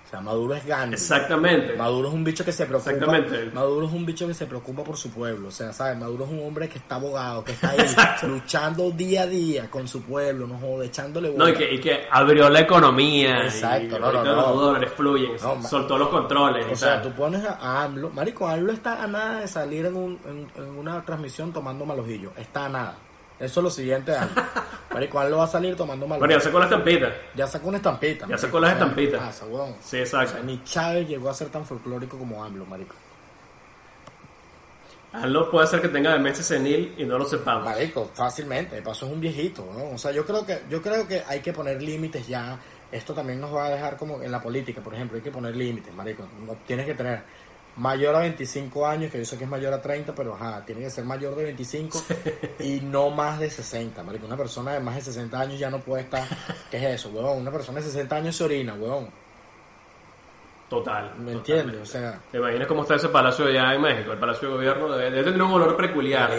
O 0.07 0.09
sea, 0.09 0.21
Maduro 0.21 0.55
es 0.55 0.65
Gandhi. 0.65 0.93
Exactamente. 0.93 1.75
Maduro 1.75 2.07
es 2.07 2.13
un 2.13 2.23
bicho 2.23 2.45
que 2.45 2.53
se 2.53 2.65
preocupa. 2.65 2.91
Exactamente. 2.91 3.51
Maduro 3.53 3.87
es 3.87 3.91
un 3.91 4.05
bicho 4.05 4.25
que 4.25 4.33
se 4.33 4.45
preocupa 4.45 4.81
por 4.81 4.95
su 4.95 5.11
pueblo. 5.11 5.49
O 5.49 5.51
sea, 5.51 5.73
¿sabes? 5.73 5.97
Maduro 5.97 6.23
es 6.23 6.31
un 6.31 6.47
hombre 6.47 6.69
que 6.69 6.77
está 6.77 6.95
abogado, 6.95 7.43
que 7.43 7.51
está 7.51 7.71
ahí 7.71 7.79
luchando 8.29 8.89
día 8.91 9.23
a 9.23 9.27
día 9.27 9.69
con 9.69 9.85
su 9.85 10.01
pueblo, 10.03 10.47
no 10.47 10.57
jode, 10.59 10.85
echándole 10.85 11.33
No, 11.35 11.49
y 11.49 11.53
que, 11.53 11.73
y 11.73 11.79
que 11.81 12.07
abrió 12.09 12.49
la 12.49 12.61
economía. 12.61 13.43
Exacto, 13.43 13.97
y 13.97 13.99
no, 13.99 14.13
no, 14.13 14.23
no, 14.23 14.35
Los 14.35 14.55
dólares 14.55 14.91
fluyen, 14.95 15.37
soltó 15.37 15.97
los 15.97 16.07
controles. 16.07 16.65
O 16.71 16.75
sea, 16.77 17.01
tú 17.01 17.11
pones 17.11 17.43
a 17.43 17.83
AMLO. 17.83 18.09
Marico, 18.11 18.47
AMLO 18.47 18.71
está 18.71 19.03
a 19.03 19.07
nada 19.07 19.41
de 19.41 19.47
salir 19.49 19.87
en, 19.87 19.95
un, 19.97 20.19
en, 20.25 20.47
en 20.55 20.69
una 20.69 21.03
transmisión 21.03 21.51
tomando 21.51 21.85
malojillo. 21.85 22.31
Está 22.37 22.67
a 22.67 22.69
nada. 22.69 22.97
Eso 23.39 23.59
es 23.59 23.63
lo 23.63 23.69
siguiente. 23.69 24.13
Marico, 24.93 25.23
lo 25.25 25.37
va 25.37 25.43
a 25.43 25.47
salir 25.47 25.75
tomando 25.75 26.07
mal. 26.07 26.17
Bueno, 26.17 26.33
ya 26.33 26.39
sacó 26.39 26.59
la 26.59 26.65
estampita. 26.65 27.13
Ya 27.35 27.45
sacó 27.45 27.67
una 27.67 27.77
estampita. 27.77 28.27
Ya 28.27 28.37
sacó 28.37 28.59
las 28.59 28.73
estampitas. 28.73 29.41
Ah, 29.41 29.45
weón. 29.45 29.75
Sí, 29.79 29.97
exacto. 29.97 30.41
ni 30.43 30.63
Chávez 30.63 31.07
llegó 31.07 31.29
a 31.29 31.33
ser 31.33 31.49
tan 31.49 31.65
folclórico 31.65 32.17
como 32.17 32.43
AMLO, 32.43 32.65
marico. 32.65 32.95
AMLO 35.13 35.51
puede 35.51 35.67
ser 35.67 35.81
que 35.81 35.89
tenga 35.89 36.13
demencia 36.13 36.43
senil 36.43 36.95
y 36.97 37.05
no 37.05 37.17
lo 37.17 37.25
sepamos. 37.25 37.65
Marico, 37.65 38.09
fácilmente. 38.13 38.81
Paso 38.81 39.05
es 39.05 39.11
un 39.11 39.21
viejito, 39.21 39.67
¿no? 39.71 39.91
O 39.91 39.97
sea, 39.97 40.11
yo 40.11 40.25
creo 40.25 40.45
que 40.45 40.63
yo 40.69 40.81
creo 40.81 41.07
que 41.07 41.23
hay 41.27 41.41
que 41.41 41.53
poner 41.53 41.81
límites 41.81 42.27
ya. 42.27 42.57
Esto 42.91 43.13
también 43.13 43.39
nos 43.41 43.53
va 43.53 43.65
a 43.65 43.69
dejar 43.69 43.97
como 43.97 44.21
en 44.23 44.31
la 44.31 44.41
política, 44.41 44.81
por 44.81 44.93
ejemplo, 44.95 45.17
hay 45.17 45.23
que 45.23 45.31
poner 45.31 45.55
límites, 45.55 45.93
marico. 45.93 46.25
No, 46.45 46.55
tienes 46.65 46.85
que 46.85 46.93
tener 46.93 47.21
mayor 47.77 48.15
a 48.15 48.19
25 48.19 48.87
años, 48.87 49.11
que 49.11 49.19
yo 49.19 49.25
sé 49.25 49.37
que 49.37 49.43
es 49.43 49.49
mayor 49.49 49.73
a 49.73 49.81
30, 49.81 50.13
pero 50.13 50.33
ajá, 50.35 50.63
tiene 50.65 50.81
que 50.81 50.89
ser 50.89 51.05
mayor 51.05 51.35
de 51.35 51.45
25 51.45 52.03
y 52.59 52.81
no 52.81 53.09
más 53.09 53.39
de 53.39 53.49
60, 53.49 54.03
marico. 54.03 54.25
Una 54.25 54.37
persona 54.37 54.73
de 54.73 54.79
más 54.79 54.95
de 54.95 55.01
60 55.01 55.39
años 55.39 55.59
ya 55.59 55.69
no 55.69 55.79
puede 55.79 56.03
estar, 56.03 56.23
¿qué 56.71 56.77
es 56.77 56.83
eso, 56.99 57.09
weón? 57.09 57.39
Una 57.39 57.51
persona 57.51 57.79
de 57.79 57.85
60 57.85 58.15
años 58.15 58.35
se 58.35 58.43
orina, 58.43 58.73
weón. 58.73 59.09
Total. 60.69 61.13
¿Me 61.19 61.31
entiendes? 61.31 61.79
O 61.81 61.85
sea... 61.85 62.19
¿Te 62.29 62.39
imaginas 62.39 62.67
cómo 62.67 62.81
está 62.81 62.95
ese 62.95 63.07
palacio 63.07 63.45
allá 63.45 63.73
en 63.73 63.81
México? 63.81 64.11
El 64.11 64.17
palacio 64.17 64.49
de 64.49 64.55
gobierno 64.55 64.89
debe, 64.89 65.23
tener 65.23 65.41
un 65.41 65.53
olor 65.53 65.77
peculiar. 65.77 66.29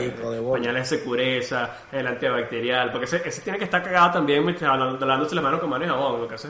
Pañales 0.53 0.90
de 0.90 0.98
secureza, 0.98 1.70
el 1.90 2.07
antibacterial, 2.07 2.90
porque 2.90 3.07
ese, 3.07 3.27
ese, 3.27 3.40
tiene 3.40 3.59
que 3.59 3.64
estar 3.64 3.83
cagado 3.83 4.12
también 4.12 4.44
lavándose 4.61 5.35
las 5.35 5.44
manos 5.44 5.61
con 5.61 5.70
mano 5.70 5.87
y 5.87 5.88
jabón. 5.88 6.20
Lo 6.20 6.29
que 6.29 6.35
hace 6.35 6.48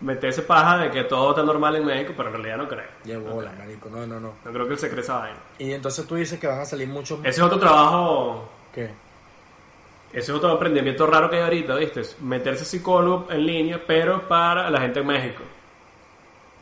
meterse 0.00 0.42
paja 0.42 0.78
de 0.78 0.90
que 0.90 1.04
todo 1.04 1.30
está 1.30 1.42
normal 1.42 1.76
en 1.76 1.84
México, 1.84 2.12
pero 2.16 2.28
en 2.28 2.34
realidad 2.36 2.56
no 2.56 2.68
creo. 2.68 2.88
Llevo 3.04 3.42
no 3.42 3.52
marico, 3.58 3.88
no, 3.90 4.06
no, 4.06 4.20
no. 4.20 4.34
No 4.44 4.52
creo 4.52 4.66
que 4.66 4.72
él 4.74 4.78
se 4.78 4.88
cree 4.88 5.00
esa 5.00 5.18
vaina. 5.18 5.38
Y 5.58 5.72
entonces 5.72 6.06
tú 6.06 6.14
dices 6.14 6.38
que 6.38 6.46
van 6.46 6.60
a 6.60 6.64
salir 6.64 6.88
muchos... 6.88 7.18
Ese 7.20 7.30
es 7.30 7.40
otro 7.40 7.58
trabajo... 7.58 8.48
¿Qué? 8.72 8.90
Ese 10.10 10.30
es 10.32 10.36
otro 10.36 10.52
emprendimiento 10.52 11.06
raro 11.06 11.28
que 11.28 11.36
hay 11.36 11.42
ahorita, 11.42 11.74
¿viste? 11.74 12.02
Meterse 12.20 12.64
psicólogo 12.64 13.26
en 13.30 13.44
línea, 13.44 13.82
pero 13.86 14.26
para 14.26 14.70
la 14.70 14.80
gente 14.80 15.00
en 15.00 15.06
México. 15.06 15.42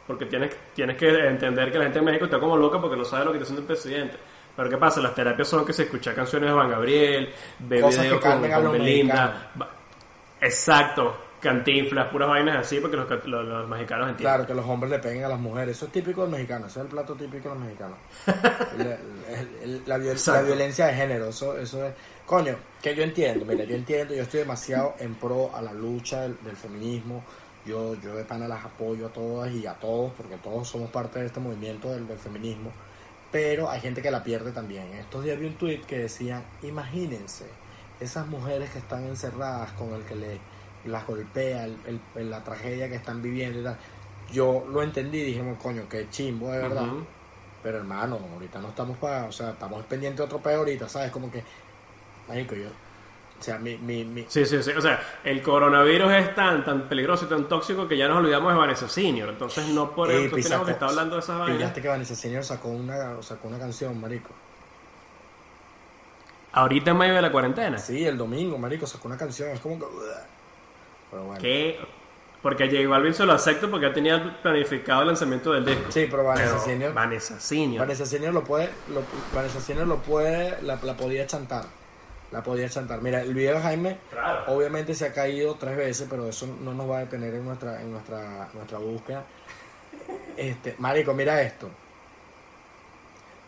Porque 0.06 0.26
tienes, 0.26 0.56
tienes 0.74 0.96
que 0.96 1.08
entender 1.08 1.70
que 1.70 1.78
la 1.78 1.84
gente 1.84 1.98
en 1.98 2.04
México 2.04 2.24
está 2.24 2.40
como 2.40 2.56
loca 2.56 2.80
porque 2.80 2.96
no 2.96 3.04
sabe 3.04 3.26
lo 3.26 3.32
que 3.32 3.38
está 3.38 3.44
haciendo 3.44 3.60
el 3.60 3.66
presidente. 3.66 4.16
Pero 4.56 4.70
¿qué 4.70 4.78
pasa? 4.78 5.00
Las 5.00 5.14
terapias 5.14 5.46
son 5.46 5.64
que 5.66 5.72
se 5.72 5.82
escucha 5.82 6.14
canciones 6.14 6.48
de 6.48 6.54
Juan 6.54 6.70
Gabriel, 6.70 7.32
ve 7.58 7.76
videos 7.76 8.20
con, 8.20 8.50
con 8.50 8.72
Belinda. 8.72 9.50
Exacto 10.40 11.25
cantinflas, 11.46 12.08
puras 12.08 12.28
vainas 12.28 12.66
así, 12.66 12.80
porque 12.80 12.96
los, 12.96 13.08
los, 13.26 13.68
mexicanos 13.68 14.10
entienden. 14.10 14.16
Claro, 14.16 14.46
que 14.46 14.54
los 14.54 14.66
hombres 14.66 14.90
le 14.90 14.98
peguen 14.98 15.24
a 15.24 15.28
las 15.28 15.38
mujeres. 15.38 15.76
Eso 15.76 15.86
es 15.86 15.92
típico 15.92 16.22
del 16.22 16.30
mexicano, 16.32 16.66
ese 16.66 16.80
es 16.80 16.84
el 16.86 16.90
plato 16.90 17.14
típico 17.14 17.48
de 17.48 17.54
los 17.54 17.64
mexicanos. 17.64 17.98
la, 19.86 20.42
violencia 20.42 20.86
de 20.86 20.94
género, 20.94 21.28
eso, 21.28 21.56
eso 21.56 21.86
es... 21.86 21.94
Coño, 22.26 22.56
que 22.82 22.96
yo 22.96 23.04
entiendo, 23.04 23.44
mira, 23.44 23.62
yo 23.62 23.76
entiendo, 23.76 24.12
yo 24.12 24.22
estoy 24.22 24.40
demasiado 24.40 24.96
en 24.98 25.14
pro 25.14 25.54
a 25.54 25.62
la 25.62 25.72
lucha 25.72 26.22
del, 26.22 26.56
feminismo. 26.56 27.22
Yo, 27.64 27.94
yo 28.00 28.14
de 28.16 28.24
pana 28.24 28.48
las 28.48 28.64
apoyo 28.64 29.06
a 29.06 29.10
todas 29.10 29.52
y 29.52 29.66
a 29.66 29.74
todos, 29.74 30.12
porque 30.16 30.36
todos 30.38 30.68
somos 30.68 30.90
parte 30.90 31.20
de 31.20 31.26
este 31.26 31.38
movimiento 31.38 31.90
del, 31.90 32.08
del 32.08 32.18
feminismo. 32.18 32.72
Pero 33.30 33.70
hay 33.70 33.80
gente 33.80 34.02
que 34.02 34.10
la 34.10 34.24
pierde 34.24 34.50
también. 34.50 34.92
Estos 34.94 35.22
días 35.22 35.38
vi 35.38 35.46
un 35.46 35.54
tweet 35.54 35.82
que 35.82 35.98
decía, 35.98 36.42
imagínense, 36.62 37.46
esas 38.00 38.26
mujeres 38.26 38.70
que 38.70 38.78
están 38.78 39.04
encerradas 39.04 39.70
con 39.72 39.94
el 39.94 40.02
que 40.02 40.16
le 40.16 40.40
las 40.86 41.06
golpea, 41.06 41.64
el, 41.64 42.00
la 42.30 42.42
tragedia 42.44 42.88
que 42.88 42.96
están 42.96 43.22
viviendo 43.22 43.60
y 43.60 43.64
tal. 43.64 43.78
yo 44.32 44.64
lo 44.70 44.82
entendí 44.82 45.18
y 45.18 45.24
dije, 45.24 45.56
coño, 45.62 45.84
qué 45.88 46.08
chimbo 46.10 46.52
de 46.52 46.58
verdad. 46.58 46.86
Pero 47.62 47.78
hermano, 47.78 48.18
ahorita 48.34 48.60
no 48.60 48.68
estamos 48.68 48.96
para, 48.98 49.24
o 49.24 49.32
sea, 49.32 49.50
estamos 49.50 49.84
pendientes 49.86 50.18
de 50.18 50.24
otro 50.24 50.38
peor 50.38 50.58
ahorita, 50.58 50.88
¿sabes? 50.88 51.10
Como 51.10 51.30
que, 51.30 51.42
marico, 52.28 52.54
yo, 52.54 52.68
o 53.38 53.42
sea, 53.42 53.58
mi, 53.58 53.76
mi, 53.76 54.04
mi... 54.04 54.24
Sí, 54.28 54.46
sí, 54.46 54.62
sí. 54.62 54.70
O 54.70 54.80
sea, 54.80 55.00
el 55.22 55.42
coronavirus 55.42 56.12
es 56.12 56.34
tan, 56.34 56.64
tan 56.64 56.88
peligroso 56.88 57.26
y 57.26 57.28
tan 57.28 57.48
tóxico 57.48 57.86
que 57.86 57.96
ya 57.96 58.08
nos 58.08 58.18
olvidamos 58.18 58.52
de 58.52 58.58
Vanessa 58.58 58.88
Senior. 58.88 59.28
Entonces 59.28 59.68
no 59.68 59.94
por 59.94 60.10
eso 60.10 60.34
tenemos 60.34 60.66
que 60.66 60.72
estar 60.72 60.88
hablando 60.88 61.16
de 61.16 61.20
esas 61.20 61.38
vainas. 61.38 61.56
Pillaste 61.58 61.82
que 61.82 61.88
Vanessa 61.88 62.14
Senior 62.14 62.44
sacó 62.44 62.68
una, 62.68 63.22
sacó 63.22 63.48
una 63.48 63.58
canción, 63.58 64.00
marico. 64.00 64.30
¿Ahorita 66.52 66.92
en 66.92 66.96
medio 66.96 67.14
de 67.14 67.22
la 67.22 67.30
cuarentena? 67.30 67.76
Sí, 67.76 68.06
el 68.06 68.16
domingo, 68.16 68.56
marico, 68.56 68.86
sacó 68.86 69.08
una 69.08 69.18
canción. 69.18 69.50
Es 69.50 69.60
como 69.60 69.78
que... 69.78 69.84
Pero 71.10 71.24
bueno. 71.24 71.40
¿Qué? 71.40 71.78
Porque 72.42 72.68
J 72.68 72.88
Balvin 72.88 73.14
se 73.14 73.26
lo 73.26 73.32
acepto 73.32 73.70
porque 73.70 73.86
ya 73.86 73.92
tenía 73.92 74.40
planificado 74.42 75.00
el 75.02 75.08
lanzamiento 75.08 75.52
del 75.52 75.64
disco. 75.64 75.90
Sí, 75.90 76.06
pero 76.08 76.22
Vanessa 76.24 76.58
Senior... 76.60 76.92
Vanessa 76.94 77.40
Senior. 77.40 77.80
Vanessa 77.80 78.06
Senior 78.06 78.32
lo 78.32 78.44
puede... 78.44 78.70
Lo, 78.88 79.02
Vanessa 79.34 79.60
Senior 79.60 79.86
lo 79.86 79.96
puede... 79.96 80.62
La, 80.62 80.78
la 80.82 80.96
podía 80.96 81.26
chantar 81.26 81.64
la 82.32 82.42
podía 82.42 82.68
chantar. 82.68 83.00
Mira, 83.02 83.22
el 83.22 83.34
video 83.34 83.54
de 83.56 83.62
Jaime 83.62 83.98
obviamente 84.46 84.94
se 84.94 85.06
ha 85.06 85.12
caído 85.12 85.54
tres 85.54 85.76
veces, 85.76 86.06
pero 86.10 86.28
eso 86.28 86.46
no 86.60 86.74
nos 86.74 86.90
va 86.90 86.98
a 86.98 87.00
detener 87.00 87.34
en 87.34 87.44
nuestra, 87.44 87.80
en 87.80 87.92
nuestra, 87.92 88.48
nuestra 88.52 88.78
búsqueda. 88.78 89.24
Este, 90.36 90.74
Marico, 90.78 91.14
mira 91.14 91.40
esto. 91.42 91.70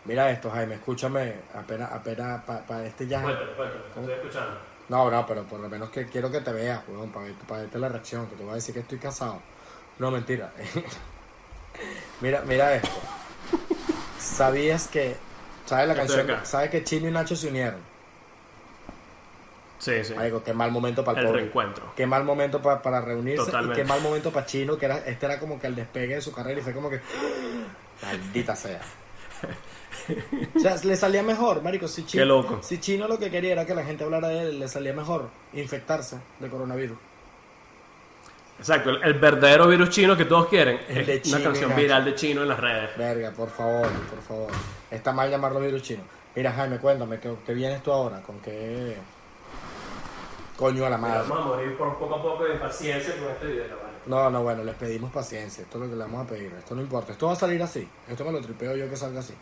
Mira 0.05 0.31
esto, 0.31 0.51
Jaime, 0.51 0.77
escúchame, 0.77 1.35
apenas, 1.55 1.93
apenas 1.93 2.43
para 2.45 2.87
este 2.87 3.07
ya. 3.07 3.19
estoy 3.19 4.13
escuchando. 4.13 4.59
No, 4.89 5.11
no, 5.11 5.27
pero 5.27 5.45
por 5.45 5.61
lo 5.61 5.69
menos 5.69 5.91
que 5.91 6.07
quiero 6.07 6.31
que 6.31 6.41
te 6.41 6.53
veas, 6.53 6.83
para, 7.13 7.27
para 7.47 7.61
verte 7.63 7.79
la 7.79 7.89
reacción, 7.89 8.27
que 8.27 8.37
te 8.37 8.43
voy 8.43 8.53
a 8.53 8.55
decir 8.57 8.75
que 8.75 8.81
estoy 8.81 8.99
casado. 8.99 9.41
No, 9.99 10.11
mentira. 10.11 10.53
mira, 12.21 12.43
mira 12.47 12.75
esto. 12.75 12.89
¿Sabías 14.19 14.89
que, 14.89 15.17
sabes 15.67 15.89
la 15.89 15.95
canción, 15.95 16.27
sabes 16.45 16.71
que 16.71 16.85
Chino 16.85 17.09
y 17.09 17.11
Nacho 17.11 17.37
se 17.37 17.49
unieron? 17.49 17.81
Sí, 19.79 20.05
sí. 20.05 20.15
qué 20.45 20.53
mal 20.55 20.73
momento 20.73 21.05
para 21.05 21.21
el, 21.21 21.27
el 21.29 21.35
reencuentro. 21.35 21.93
Qué 21.95 22.07
mal 22.07 22.25
momento 22.25 22.61
para, 22.61 22.83
para 22.83 23.01
reunirse 23.01 23.51
y 23.51 23.71
qué 23.71 23.85
mal 23.85 24.01
momento 24.01 24.33
para 24.33 24.47
Chino, 24.47 24.77
que 24.77 24.87
era, 24.87 24.99
este 24.99 25.27
era 25.27 25.39
como 25.39 25.61
que 25.61 25.69
el 25.69 25.77
despegue 25.77 26.17
de 26.17 26.21
su 26.21 26.33
carrera 26.33 26.61
y 26.61 26.63
fue 26.63 26.73
como 26.73 26.91
que 26.91 27.01
maldita 28.03 28.57
sea. 28.57 28.81
o 30.57 30.61
sea, 30.61 30.77
le 30.83 30.97
salía 30.97 31.23
mejor, 31.23 31.63
marico, 31.63 31.89
si 31.89 32.05
Chino, 32.05 32.23
qué 32.23 32.27
loco. 32.27 32.59
si 32.63 32.79
Chino 32.79 33.09
lo 33.09 33.19
que 33.19 33.31
quería 33.31 33.53
era 33.53 33.67
que 33.67 33.75
la 33.75 33.85
gente 33.85 34.05
hablara 34.05 34.29
de 34.29 34.41
él, 34.43 34.61
le 34.61 34.69
salía 34.69 34.93
mejor 34.93 35.29
infectarse 35.53 36.19
de 36.39 36.49
coronavirus. 36.49 36.99
Exacto, 38.59 38.91
el, 38.91 39.15
verdadero 39.15 39.69
virus 39.69 39.91
chino 39.91 40.17
que 40.17 40.25
todos 40.25 40.49
quieren 40.49 40.81
es 40.89 41.33
una 41.33 41.45
canción 41.45 41.77
viral 41.77 42.05
de 42.05 42.17
chino 42.17 42.43
en 42.43 42.49
las 42.49 42.59
redes. 42.59 42.91
Verga, 42.97 43.31
por 43.31 43.51
favor, 43.51 43.87
por 43.87 44.21
favor. 44.21 44.51
Está 44.91 45.13
mal 45.13 45.31
llamarlo 45.31 45.61
virus 45.61 45.83
chino. 45.83 46.03
Mira, 46.35 46.53
Jaime, 46.53 46.79
cuéntame, 46.79 47.21
¿qué, 47.21 47.33
qué 47.47 47.55
vienes 47.55 47.83
tú 47.83 47.93
ahora? 47.93 48.21
¿Con 48.21 48.41
qué...? 48.41 48.97
Coño 50.57 50.85
a 50.87 50.91
la 50.91 50.99
madre. 50.99 51.21
Vamos 51.29 51.39
a 51.39 51.49
morir 51.57 51.77
por 51.79 51.97
poco 51.99 52.17
a 52.17 52.23
poco 52.23 52.45
de 52.45 52.57
paciencia 52.57 53.15
con 53.17 53.31
este 53.31 53.47
video, 53.47 53.77
¿vale? 53.77 53.99
No, 54.07 54.29
no, 54.29 54.43
bueno, 54.43 54.65
les 54.65 54.75
pedimos 54.75 55.13
paciencia. 55.13 55.63
Esto 55.63 55.79
es 55.79 55.85
lo 55.85 55.91
que 55.91 55.97
le 55.97 56.03
vamos 56.03 56.27
a 56.27 56.29
pedir. 56.29 56.53
Esto 56.59 56.75
no 56.75 56.83
importa. 56.83 57.13
Esto 57.13 57.29
va 57.29 57.35
a 57.35 57.37
salir 57.37 57.63
así. 57.63 57.89
Esto 58.09 58.25
me 58.25 58.33
lo 58.33 58.41
tripeo 58.41 58.75
yo 58.75 58.91
que 58.91 58.97
salga 58.97 59.21
así. 59.21 59.35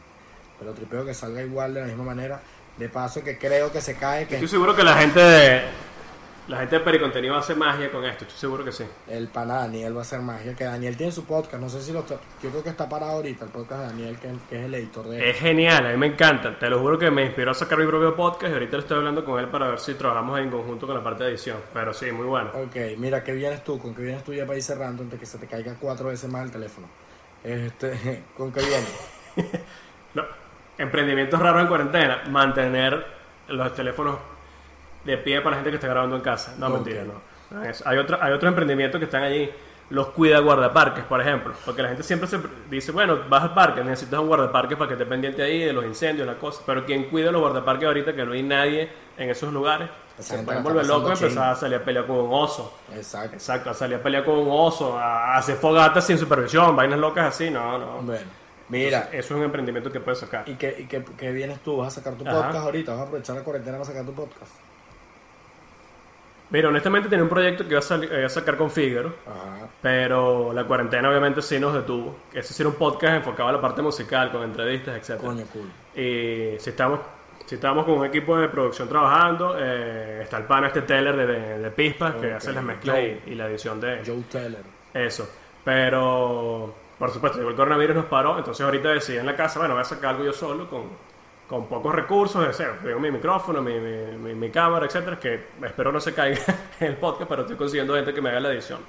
Pero 0.59 0.73
tripeo 0.73 1.05
que 1.05 1.15
salga 1.15 1.43
igual 1.43 1.75
de 1.75 1.81
la 1.81 1.87
misma 1.87 2.05
manera. 2.05 2.41
De 2.77 2.89
paso 2.89 3.25
que 3.25 3.39
creo 3.39 3.73
que 3.73 3.81
se 3.81 3.97
cae. 3.97 4.27
Que... 4.27 4.35
Estoy 4.35 4.49
seguro 4.49 4.77
que 4.77 4.85
la 4.85 4.97
gente 4.97 5.21
de 5.21 5.63
la 6.49 6.59
gente 6.59 6.79
de 6.79 6.85
Pericontenido 6.85 7.33
va 7.33 7.41
a 7.41 7.43
hacer 7.43 7.57
magia 7.57 7.91
con 7.91 8.05
esto, 8.05 8.25
estoy 8.25 8.39
seguro 8.39 8.65
que 8.65 8.71
sí. 8.71 8.85
El 9.09 9.27
pana 9.27 9.55
Daniel 9.55 9.97
va 9.97 9.99
a 9.99 10.03
hacer 10.03 10.21
magia. 10.21 10.55
Que 10.55 10.63
Daniel 10.63 10.97
tiene 10.97 11.11
su 11.11 11.25
podcast, 11.25 11.61
no 11.61 11.69
sé 11.69 11.83
si 11.83 11.93
lo 11.93 12.01
está. 12.01 12.21
Yo 12.41 12.51
creo 12.51 12.63
que 12.63 12.69
está 12.69 12.89
parado 12.89 13.13
ahorita 13.13 13.47
el 13.47 13.51
podcast 13.51 13.81
de 13.81 13.87
Daniel, 13.89 14.19
que, 14.19 14.29
es 14.57 14.65
el 14.65 14.73
editor 14.75 15.09
de. 15.09 15.31
Es 15.31 15.39
genial, 15.39 15.87
a 15.87 15.91
mí 15.91 15.97
me 15.97 16.07
encanta. 16.07 16.57
Te 16.57 16.71
lo 16.71 16.79
juro 16.79 17.01
que 17.01 17.11
me 17.11 17.25
inspiró 17.25 17.51
a 17.51 17.55
sacar 17.55 17.79
mi 17.79 17.87
propio 17.87 18.15
podcast 18.15 18.51
y 18.51 18.55
ahorita 18.55 18.77
lo 18.77 18.83
estoy 18.83 18.99
hablando 18.99 19.25
con 19.25 19.41
él 19.41 19.49
para 19.49 19.71
ver 19.71 19.81
si 19.81 19.95
trabajamos 19.95 20.39
en 20.39 20.51
conjunto 20.51 20.87
con 20.87 20.95
la 20.95 21.03
parte 21.03 21.25
de 21.25 21.31
edición. 21.31 21.59
Pero 21.75 21.93
sí, 21.93 22.13
muy 22.13 22.27
bueno. 22.27 22.51
Ok, 22.55 22.77
mira, 22.97 23.25
¿qué 23.25 23.33
vienes 23.33 23.65
tú? 23.65 23.81
¿Con 23.81 23.93
qué 23.93 24.03
vienes 24.03 24.23
tú 24.23 24.33
ya 24.33 24.47
para 24.47 24.57
ir 24.57 24.63
cerrando 24.63 25.03
antes 25.03 25.19
que 25.19 25.27
se 25.27 25.39
te 25.39 25.49
caiga 25.49 25.75
cuatro 25.81 26.11
veces 26.11 26.31
más 26.31 26.45
el 26.45 26.53
teléfono? 26.53 26.87
Este, 27.43 28.23
¿Con 28.37 28.53
qué 28.53 28.61
vienes? 28.61 29.11
emprendimientos 30.79 31.41
raros 31.41 31.63
en 31.63 31.69
cuarentena. 31.69 32.23
Mantener 32.29 33.07
los 33.49 33.75
teléfonos 33.75 34.17
de 35.05 35.17
pie 35.19 35.41
para 35.41 35.51
la 35.51 35.57
gente 35.57 35.71
que 35.71 35.77
está 35.77 35.89
grabando 35.89 36.17
en 36.17 36.23
casa. 36.23 36.55
No, 36.59 36.69
mentira, 36.69 37.05
no. 37.05 37.61
hay, 37.85 37.99
otro, 37.99 38.19
hay 38.21 38.33
otros 38.33 38.49
emprendimientos 38.49 38.99
que 38.99 39.05
están 39.05 39.23
allí. 39.23 39.51
Los 39.89 40.09
cuida 40.09 40.41
guardaparques, 40.41 41.05
por 41.05 41.21
ejemplo. 41.21 41.55
Porque 41.65 41.81
la 41.81 41.89
gente 41.89 42.03
siempre 42.03 42.29
se 42.29 42.41
dice, 42.69 42.91
bueno, 42.91 43.21
vas 43.29 43.45
al 43.45 43.55
parque, 43.55 43.85
necesitas 43.85 44.19
un 44.19 44.27
guardaparque 44.27 44.77
para 44.77 44.89
que 44.89 44.95
esté 44.95 45.07
pendiente 45.07 45.43
ahí 45.45 45.61
de 45.61 45.73
los 45.73 45.85
incendios, 45.85 46.27
la 46.27 46.35
cosa. 46.35 46.63
Pero 46.67 46.85
quien 46.85 47.05
cuida 47.05 47.31
los 47.31 47.41
guardaparques 47.41 47.87
ahorita, 47.87 48.13
que 48.13 48.27
no 48.27 48.33
hay 48.33 48.43
nadie 48.43 48.91
en 49.17 49.31
esos 49.31 49.53
lugares, 49.53 49.89
se 50.19 50.39
pueden 50.39 50.65
volver 50.65 50.87
loco 50.87 51.11
y 51.11 51.13
empezar 51.13 51.51
a 51.51 51.55
salir 51.55 51.77
a 51.77 51.85
pelear 51.85 52.05
con 52.05 52.17
un 52.17 52.33
oso. 52.33 52.79
Exacto. 52.95 53.35
Exacto, 53.35 53.71
a 53.71 53.75
salir 53.75 53.97
a 53.97 54.03
pelear 54.03 54.25
con 54.25 54.39
un 54.39 54.49
oso, 54.51 54.99
a 54.99 55.37
hacer 55.37 55.57
fogatas 55.57 56.05
sin 56.05 56.19
supervisión, 56.19 56.75
vainas 56.75 56.99
locas 56.99 57.27
así, 57.27 57.49
no, 57.49 57.79
no. 57.79 58.03
Bueno. 58.03 58.46
Mira, 58.69 59.09
eso 59.13 59.35
es 59.35 59.39
un 59.39 59.43
emprendimiento 59.43 59.91
que 59.93 60.01
puedes 60.01 60.19
sacar. 60.19 60.49
¿Y 60.49 60.55
qué, 60.55 60.75
y 60.79 60.85
qué, 60.87 61.31
vienes 61.31 61.61
tú? 61.61 61.77
¿Vas 61.77 61.89
a 61.89 62.01
sacar 62.01 62.15
tu 62.15 62.25
podcast 62.25 62.57
ahorita? 62.57 62.93
¿Vas 62.93 63.01
a 63.01 63.05
aprovechar 63.05 63.37
la 63.37 63.43
cuarentena 63.43 63.77
para 63.79 63.89
sacar 63.89 64.05
tu 64.05 64.13
podcast? 64.13 64.53
Mira, 66.49 66.69
honestamente 66.69 67.09
tenía 67.09 67.25
un 67.25 67.29
proyecto 67.29 67.65
que 67.65 67.71
iba 67.71 67.81
a, 67.81 68.29
sacar 68.29 68.57
con 68.57 68.71
Figaro, 68.71 69.15
pero 69.83 70.53
la 70.53 70.65
cuarentena 70.65 71.09
obviamente 71.09 71.43
sí 71.43 71.59
nos 71.59 71.75
detuvo. 71.75 72.17
Ese 72.33 72.63
era 72.63 72.69
un 72.69 72.77
podcast 72.77 73.17
enfocado 73.17 73.49
a 73.49 73.53
la 73.53 73.61
parte 73.61 73.83
musical, 73.83 74.31
con 74.31 74.45
entrevistas, 74.45 74.97
etc. 74.97 75.21
Coño, 75.21 75.45
cool. 75.53 75.69
Y 75.95 76.57
si 76.59 76.71
estamos, 76.71 77.01
si 77.45 77.57
estamos 77.57 77.85
con 77.85 77.99
un 77.99 78.07
equipo 78.07 78.39
de 78.39 78.49
producción 78.49 78.89
trabajando, 78.89 79.57
eh, 79.59 80.21
está 80.23 80.39
el 80.39 80.45
pana 80.45 80.69
este 80.69 80.83
Teller 80.83 81.17
de, 81.17 81.59
de, 81.59 81.71
Pispas, 81.73 82.15
que 82.15 82.33
hace 82.35 82.53
las 82.53 82.63
mezclas 82.63 82.99
y, 83.27 83.35
la 83.35 83.49
edición 83.49 83.81
de... 83.81 84.03
Joe 84.07 84.23
Teller. 84.31 84.63
Eso. 84.95 85.29
Pero, 85.65 86.73
por 86.99 87.11
supuesto, 87.11 87.47
el 87.47 87.55
coronavirus 87.55 87.97
nos 87.97 88.05
paró, 88.07 88.39
entonces 88.39 88.65
ahorita 88.65 88.89
decidí 88.91 89.19
en 89.19 89.27
la 89.27 89.37
casa, 89.37 89.59
bueno, 89.59 89.75
voy 89.75 89.83
a 89.83 89.85
sacar 89.85 90.11
algo 90.11 90.25
yo 90.25 90.33
solo 90.33 90.69
con 90.69 90.85
con 91.49 91.67
pocos 91.67 91.95
recursos, 91.95 92.57
tengo 92.83 92.99
mi 92.99 93.11
micrófono, 93.11 93.63
mi, 93.63 93.79
mi, 93.79 94.35
mi, 94.35 94.51
cámara, 94.51 94.87
etcétera, 94.87 95.19
que 95.19 95.47
espero 95.63 95.93
no 95.93 96.01
se 96.01 96.13
caiga 96.13 96.41
en 96.81 96.87
el 96.89 96.97
podcast, 96.97 97.29
pero 97.29 97.43
estoy 97.43 97.57
consiguiendo 97.57 97.95
gente 97.95 98.13
que 98.13 98.21
me 98.21 98.31
haga 98.31 98.41
la 98.41 98.53
edición. 98.53 98.81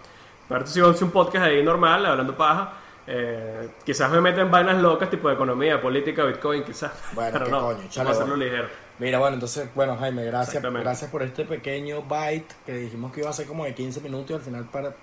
Pero 0.49 0.65
si 0.65 0.81
hace 0.81 1.03
un 1.03 1.11
podcast 1.11 1.45
ahí 1.45 1.61
normal, 1.61 2.05
hablando 2.05 2.35
paja, 2.35 2.73
eh, 3.05 3.69
quizás 3.85 4.09
me 4.11 4.21
meten 4.21 4.49
vainas 4.49 4.81
locas, 4.81 5.09
tipo 5.09 5.27
de 5.27 5.35
economía, 5.35 5.79
política, 5.79 6.23
bitcoin, 6.23 6.63
quizás. 6.63 6.91
Bueno, 7.13 7.31
pero 7.33 7.47
no, 7.47 7.61
coño, 7.61 8.09
a 8.09 8.11
hacerlo 8.11 8.35
ligero. 8.35 8.67
Mira, 8.97 9.19
bueno, 9.19 9.35
entonces, 9.35 9.69
bueno, 9.75 9.95
Jaime, 9.97 10.25
gracias, 10.25 10.63
gracias 10.63 11.11
por 11.11 11.21
este 11.21 11.45
pequeño 11.45 12.01
bite 12.01 12.55
que 12.65 12.73
dijimos 12.73 13.11
que 13.11 13.19
iba 13.19 13.29
a 13.29 13.33
ser 13.33 13.45
como 13.45 13.65
de 13.65 13.75
15 13.75 14.01
minutos 14.01 14.31
y 14.31 14.33
al 14.33 14.41
final 14.41 14.65
para 14.65 14.95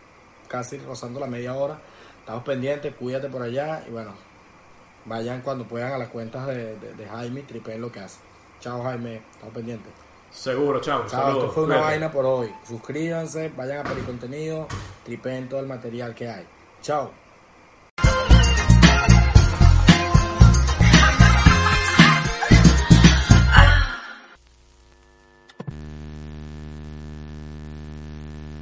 casi 0.49 0.79
rozando 0.79 1.21
la 1.21 1.27
media 1.27 1.55
hora. 1.55 1.79
Estamos 2.25 2.43
pendientes, 2.43 2.95
cuídate 2.95 3.29
por 3.29 3.43
allá 3.43 3.85
y 3.87 3.91
bueno, 3.91 4.15
vayan 5.05 5.43
cuando 5.43 5.67
puedan 5.67 5.93
a 5.93 5.99
las 5.99 6.09
cuentas 6.09 6.47
de, 6.47 6.75
de, 6.79 7.07
Jaime 7.07 7.41
y 7.41 7.43
tripeen 7.43 7.83
lo 7.83 7.93
que 7.93 8.01
hace. 8.01 8.17
Chao 8.61 8.83
Jaime, 8.83 9.21
estamos 9.31 9.55
pendientes. 9.55 9.93
Seguro, 10.31 10.81
chao. 10.81 11.05
Chao, 11.07 11.33
esto 11.33 11.51
fue 11.51 11.65
una 11.65 11.83
vaina 11.83 12.11
por 12.11 12.25
hoy. 12.25 12.51
Suscríbanse, 12.67 13.53
vayan 13.55 13.81
a 13.81 13.91
Pericontenido, 13.91 14.67
tripeen 15.05 15.51
todo 15.51 15.61
el 15.61 15.67
material 15.67 16.15
que 16.15 16.27
hay. 16.27 16.47
Chao. 16.81 17.11